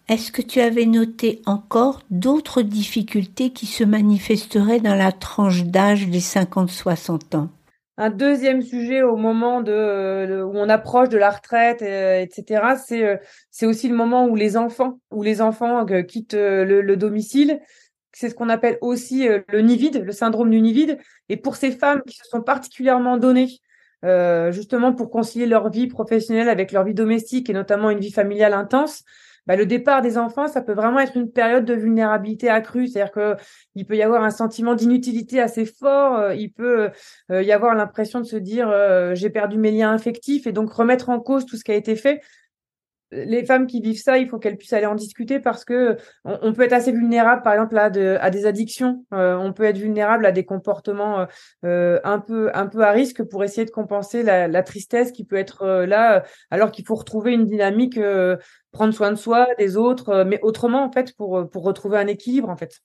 Est-ce 0.09 0.31
que 0.31 0.42
tu 0.42 0.61
avais 0.61 0.87
noté 0.87 1.42
encore 1.46 2.02
d'autres 2.11 2.62
difficultés 2.62 3.50
qui 3.50 3.66
se 3.66 3.83
manifesteraient 3.83 4.81
dans 4.81 4.94
la 4.94 5.11
tranche 5.11 5.64
d'âge 5.64 6.07
des 6.09 6.20
50-60 6.20 7.37
ans? 7.37 7.48
Un 7.98 8.11
deuxième 8.11 8.61
sujet 8.61 9.02
au 9.02 9.16
moment 9.16 9.62
de, 9.62 10.42
où 10.42 10.52
on 10.55 10.68
approche 10.68 11.09
de 11.09 11.16
la 11.16 11.31
retraite, 11.31 11.81
euh, 11.83 12.20
etc. 12.20 12.74
C'est 12.87 13.05
euh, 13.05 13.16
c'est 13.50 13.64
aussi 13.64 13.88
le 13.88 13.96
moment 13.96 14.26
où 14.26 14.37
les 14.37 14.59
enfants 14.59 15.00
où 15.11 15.22
les 15.22 15.40
enfants 15.40 15.85
quittent 16.07 16.35
le, 16.35 16.94
domicile. 16.94 17.61
C'est 18.18 18.31
ce 18.31 18.35
qu'on 18.35 18.48
appelle 18.48 18.79
aussi 18.81 19.29
le 19.48 19.61
nid 19.61 19.76
vide, 19.76 20.02
le 20.02 20.12
syndrome 20.12 20.48
du 20.48 20.61
nid 20.62 20.72
vide. 20.72 20.98
Et 21.29 21.37
pour 21.37 21.57
ces 21.57 21.70
femmes 21.70 22.00
qui 22.07 22.16
se 22.16 22.24
sont 22.24 22.40
particulièrement 22.40 23.18
données 23.18 23.61
euh, 24.05 24.52
justement 24.52 24.92
pour 24.92 25.11
concilier 25.11 25.46
leur 25.46 25.70
vie 25.70 25.87
professionnelle 25.87 26.48
avec 26.48 26.70
leur 26.70 26.85
vie 26.85 26.94
domestique 26.94 27.48
et 27.48 27.52
notamment 27.52 27.90
une 27.90 27.98
vie 27.98 28.12
familiale 28.12 28.52
intense, 28.52 29.05
bah, 29.46 29.57
le 29.57 29.64
départ 29.64 30.02
des 30.02 30.18
enfants, 30.18 30.48
ça 30.48 30.61
peut 30.61 30.74
vraiment 30.74 30.98
être 30.98 31.16
une 31.16 31.31
période 31.31 31.64
de 31.64 31.74
vulnérabilité 31.74 32.48
accrue. 32.48 32.88
C'est-à-dire 32.88 33.12
que 33.12 33.37
il 33.74 33.87
peut 33.87 33.96
y 33.96 34.02
avoir 34.02 34.22
un 34.22 34.31
sentiment 34.31 34.74
d'inutilité 34.74 35.40
assez 35.40 35.64
fort. 35.64 36.16
Euh, 36.16 36.35
il 36.35 36.52
peut 36.52 36.90
euh, 37.31 37.42
y 37.42 37.52
avoir 37.52 37.74
l'impression 37.74 38.20
de 38.20 38.26
se 38.26 38.37
dire 38.37 38.72
j'ai 39.14 39.31
perdu 39.31 39.59
mes 39.59 39.70
liens 39.70 39.92
affectifs 39.92 40.46
et 40.46 40.52
donc 40.52 40.70
remettre 40.72 41.09
en 41.09 41.20
cause 41.20 41.46
tout 41.46 41.57
ce 41.57 41.64
qui 41.64 41.72
a 41.72 41.76
été 41.76 41.96
fait 41.96 42.20
les 43.12 43.45
femmes 43.45 43.66
qui 43.66 43.81
vivent 43.81 44.01
ça, 44.01 44.19
il 44.19 44.29
faut 44.29 44.38
qu'elles 44.38 44.57
puissent 44.57 44.73
aller 44.73 44.87
en 44.87 44.95
discuter 44.95 45.38
parce 45.38 45.64
que 45.64 45.97
on, 46.25 46.53
peut 46.53 46.62
être 46.62 46.73
assez 46.73 46.92
vulnérable, 46.92 47.42
par 47.42 47.53
exemple, 47.53 47.79
à, 47.79 47.85
à 47.85 48.31
des 48.31 48.47
addictions. 48.47 49.05
Euh, 49.14 49.37
on 49.37 49.53
peut 49.53 49.64
être 49.64 49.79
vulnérable 49.79 50.27
à 50.27 50.33
des 50.33 50.45
comportements 50.45 51.21
euh, 51.21 51.27
euh, 51.64 52.01
un 52.05 52.19
peu 52.19 52.51
un 52.55 52.66
peu 52.66 52.83
à 52.83 52.90
risque 52.90 53.23
pour 53.23 53.45
essayer 53.45 53.64
de 53.64 53.71
compenser 53.71 54.23
la, 54.23 54.62
tristesse 54.62 55.12
qui 55.12 55.25
peut 55.25 55.37
être 55.37 55.85
là, 55.85 56.25
alors 56.51 56.73
qu'il 56.73 56.85
faut 56.85 56.97
retrouver 56.97 57.33
une 57.33 57.45
dynamique, 57.45 58.01
prendre 58.73 58.92
soin 58.92 59.11
de 59.11 59.16
soi, 59.16 59.47
des 59.59 59.77
autres, 59.77 60.25
mais 60.25 60.40
autrement 60.42 60.83
en 60.83 60.90
fait 60.90 61.14
pour 61.16 61.49
pour 61.49 61.62
retrouver 61.62 61.99
un 61.99 62.07
équilibre 62.09 62.49
en 62.49 62.57
fait. 62.57 62.81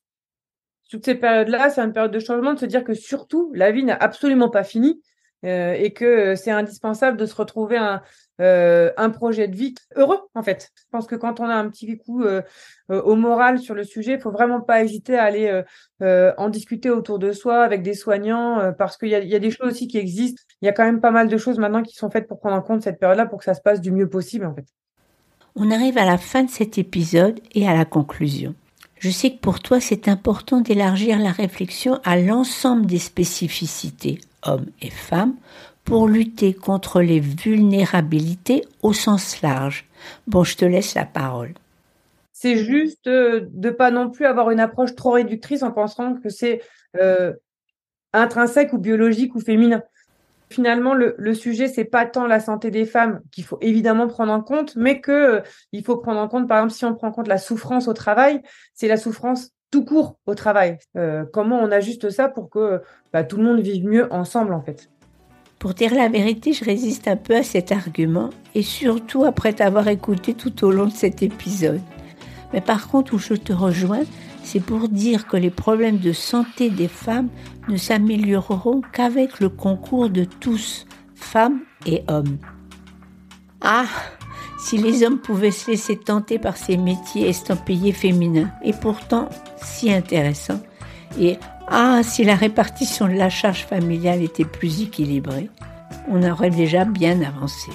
Toutes 0.91 1.05
ces 1.05 1.15
périodes-là, 1.15 1.69
c'est 1.69 1.81
une 1.81 1.93
période 1.93 2.11
de 2.11 2.19
changement, 2.19 2.53
de 2.53 2.59
se 2.59 2.65
dire 2.65 2.83
que 2.83 2.93
surtout 2.93 3.51
la 3.55 3.71
vie 3.71 3.83
n'a 3.83 3.95
absolument 3.95 4.49
pas 4.49 4.63
fini. 4.63 5.01
Et 5.43 5.91
que 5.93 6.35
c'est 6.35 6.51
indispensable 6.51 7.17
de 7.17 7.25
se 7.25 7.35
retrouver 7.35 7.77
un, 7.77 8.01
euh, 8.41 8.91
un 8.97 9.11
projet 9.11 9.47
de 9.47 9.55
vie 9.55 9.75
heureux 9.95 10.17
en 10.33 10.41
fait. 10.41 10.71
Je 10.75 10.83
pense 10.89 11.05
que 11.05 11.15
quand 11.15 11.39
on 11.39 11.45
a 11.45 11.53
un 11.53 11.69
petit 11.69 11.95
coup 11.97 12.23
euh, 12.23 12.41
euh, 12.89 12.99
au 13.03 13.15
moral 13.15 13.59
sur 13.59 13.75
le 13.75 13.83
sujet, 13.83 14.13
il 14.13 14.19
faut 14.19 14.31
vraiment 14.31 14.61
pas 14.61 14.83
hésiter 14.83 15.15
à 15.15 15.25
aller 15.25 15.63
en 16.01 16.49
discuter 16.49 16.89
autour 16.89 17.19
de 17.19 17.31
soi 17.33 17.61
avec 17.61 17.83
des 17.83 17.93
soignants 17.93 18.73
parce 18.77 18.97
qu'il 18.97 19.09
y, 19.09 19.11
y 19.11 19.35
a, 19.35 19.39
des 19.39 19.51
choses 19.51 19.73
aussi 19.73 19.87
qui 19.87 19.99
existent. 19.99 20.41
Il 20.61 20.65
y 20.65 20.69
a 20.69 20.71
quand 20.71 20.83
même 20.83 21.01
pas 21.01 21.11
mal 21.11 21.27
de 21.27 21.37
choses 21.37 21.59
maintenant 21.59 21.83
qui 21.83 21.95
sont 21.95 22.09
faites 22.09 22.27
pour 22.27 22.39
prendre 22.39 22.55
en 22.55 22.61
compte 22.61 22.81
cette 22.81 22.99
période-là 22.99 23.27
pour 23.27 23.37
que 23.37 23.45
ça 23.45 23.53
se 23.53 23.61
passe 23.61 23.79
du 23.79 23.91
mieux 23.91 24.09
possible 24.09 24.45
en 24.45 24.55
fait. 24.55 24.65
On 25.55 25.69
arrive 25.69 25.99
à 25.99 26.05
la 26.05 26.17
fin 26.17 26.43
de 26.43 26.49
cet 26.49 26.79
épisode 26.79 27.39
et 27.53 27.67
à 27.67 27.75
la 27.75 27.85
conclusion. 27.85 28.55
Je 29.01 29.09
sais 29.09 29.31
que 29.31 29.39
pour 29.39 29.61
toi, 29.61 29.79
c'est 29.79 30.07
important 30.07 30.61
d'élargir 30.61 31.17
la 31.17 31.31
réflexion 31.31 31.99
à 32.03 32.19
l'ensemble 32.19 32.85
des 32.85 32.99
spécificités, 32.99 34.21
hommes 34.43 34.67
et 34.79 34.91
femmes, 34.91 35.33
pour 35.83 36.07
lutter 36.07 36.53
contre 36.53 37.01
les 37.01 37.19
vulnérabilités 37.19 38.63
au 38.83 38.93
sens 38.93 39.41
large. 39.41 39.87
Bon, 40.27 40.43
je 40.43 40.55
te 40.55 40.65
laisse 40.65 40.93
la 40.93 41.05
parole. 41.05 41.55
C'est 42.31 42.57
juste 42.57 43.07
euh, 43.07 43.47
de 43.49 43.71
pas 43.71 43.89
non 43.89 44.11
plus 44.11 44.27
avoir 44.27 44.51
une 44.51 44.59
approche 44.59 44.95
trop 44.95 45.13
réductrice 45.13 45.63
en 45.63 45.71
pensant 45.71 46.13
que 46.13 46.29
c'est 46.29 46.61
euh, 46.95 47.33
intrinsèque 48.13 48.71
ou 48.71 48.77
biologique 48.77 49.33
ou 49.33 49.39
féminin. 49.39 49.81
Finalement, 50.51 50.93
le, 50.93 51.15
le 51.17 51.33
sujet, 51.33 51.69
c'est 51.69 51.85
pas 51.85 52.05
tant 52.05 52.27
la 52.27 52.41
santé 52.41 52.71
des 52.71 52.83
femmes 52.85 53.21
qu'il 53.31 53.45
faut 53.45 53.57
évidemment 53.61 54.07
prendre 54.07 54.33
en 54.33 54.41
compte, 54.41 54.75
mais 54.75 54.99
que 54.99 55.11
euh, 55.11 55.41
il 55.71 55.81
faut 55.81 55.95
prendre 55.95 56.19
en 56.19 56.27
compte, 56.27 56.45
par 56.45 56.57
exemple, 56.57 56.73
si 56.73 56.83
on 56.83 56.93
prend 56.93 57.07
en 57.07 57.11
compte 57.11 57.29
la 57.29 57.37
souffrance 57.37 57.87
au 57.87 57.93
travail, 57.93 58.41
c'est 58.73 58.89
la 58.89 58.97
souffrance 58.97 59.51
tout 59.71 59.85
court 59.85 60.17
au 60.25 60.35
travail. 60.35 60.77
Euh, 60.97 61.23
comment 61.31 61.57
on 61.61 61.71
ajuste 61.71 62.09
ça 62.09 62.27
pour 62.27 62.49
que 62.49 62.81
bah, 63.13 63.23
tout 63.23 63.37
le 63.37 63.43
monde 63.43 63.61
vive 63.61 63.85
mieux 63.85 64.11
ensemble, 64.11 64.53
en 64.53 64.61
fait? 64.61 64.89
Pour 65.57 65.73
dire 65.73 65.95
la 65.95 66.09
vérité, 66.09 66.51
je 66.51 66.65
résiste 66.65 67.07
un 67.07 67.15
peu 67.15 67.37
à 67.37 67.43
cet 67.43 67.71
argument, 67.71 68.29
et 68.53 68.63
surtout 68.63 69.23
après 69.23 69.53
t'avoir 69.53 69.87
écouté 69.87 70.33
tout 70.33 70.65
au 70.65 70.71
long 70.71 70.87
de 70.87 70.91
cet 70.91 71.23
épisode. 71.23 71.79
Mais 72.51 72.59
par 72.59 72.89
contre, 72.89 73.13
où 73.13 73.19
je 73.19 73.35
te 73.35 73.53
rejoins, 73.53 74.03
c'est 74.43 74.59
pour 74.59 74.89
dire 74.89 75.27
que 75.27 75.37
les 75.37 75.49
problèmes 75.49 75.99
de 75.99 76.13
santé 76.13 76.69
des 76.69 76.87
femmes 76.87 77.29
ne 77.67 77.77
s'amélioreront 77.77 78.81
qu'avec 78.91 79.39
le 79.39 79.49
concours 79.49 80.09
de 80.09 80.23
tous, 80.23 80.85
femmes 81.15 81.61
et 81.85 82.03
hommes. 82.07 82.37
Ah, 83.61 83.85
si 84.59 84.77
les 84.77 85.03
hommes 85.03 85.19
pouvaient 85.19 85.51
se 85.51 85.71
laisser 85.71 85.95
tenter 85.95 86.39
par 86.39 86.57
ces 86.57 86.77
métiers 86.77 87.29
estampillés 87.29 87.93
féminins, 87.93 88.51
et 88.63 88.73
pourtant 88.73 89.29
si 89.61 89.91
intéressants, 89.91 90.61
et 91.19 91.37
ah, 91.67 92.01
si 92.03 92.23
la 92.23 92.35
répartition 92.35 93.07
de 93.07 93.13
la 93.13 93.29
charge 93.29 93.65
familiale 93.65 94.21
était 94.21 94.45
plus 94.45 94.81
équilibrée, 94.81 95.49
on 96.09 96.23
aurait 96.23 96.49
déjà 96.49 96.85
bien 96.85 97.21
avancé. 97.21 97.71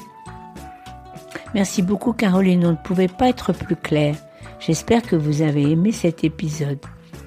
Merci 1.54 1.82
beaucoup 1.82 2.12
Caroline, 2.12 2.66
on 2.66 2.72
ne 2.72 2.76
pouvait 2.76 3.08
pas 3.08 3.28
être 3.28 3.52
plus 3.52 3.76
clair. 3.76 4.16
J'espère 4.58 5.02
que 5.02 5.16
vous 5.16 5.42
avez 5.42 5.70
aimé 5.70 5.92
cet 5.92 6.24
épisode. 6.24 6.78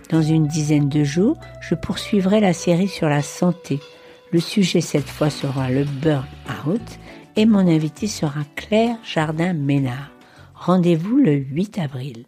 Dans 0.09 0.21
une 0.21 0.47
dizaine 0.47 0.89
de 0.89 1.03
jours, 1.03 1.37
je 1.61 1.75
poursuivrai 1.75 2.39
la 2.39 2.53
série 2.53 2.87
sur 2.87 3.07
la 3.07 3.21
santé. 3.21 3.79
Le 4.31 4.39
sujet 4.39 4.81
cette 4.81 5.07
fois 5.09 5.29
sera 5.29 5.69
le 5.69 5.83
burn-out 5.83 6.99
et 7.35 7.45
mon 7.45 7.67
invité 7.67 8.07
sera 8.07 8.41
Claire 8.55 8.97
Jardin-Ménard. 9.03 10.11
Rendez-vous 10.55 11.17
le 11.17 11.33
8 11.33 11.79
avril. 11.79 12.25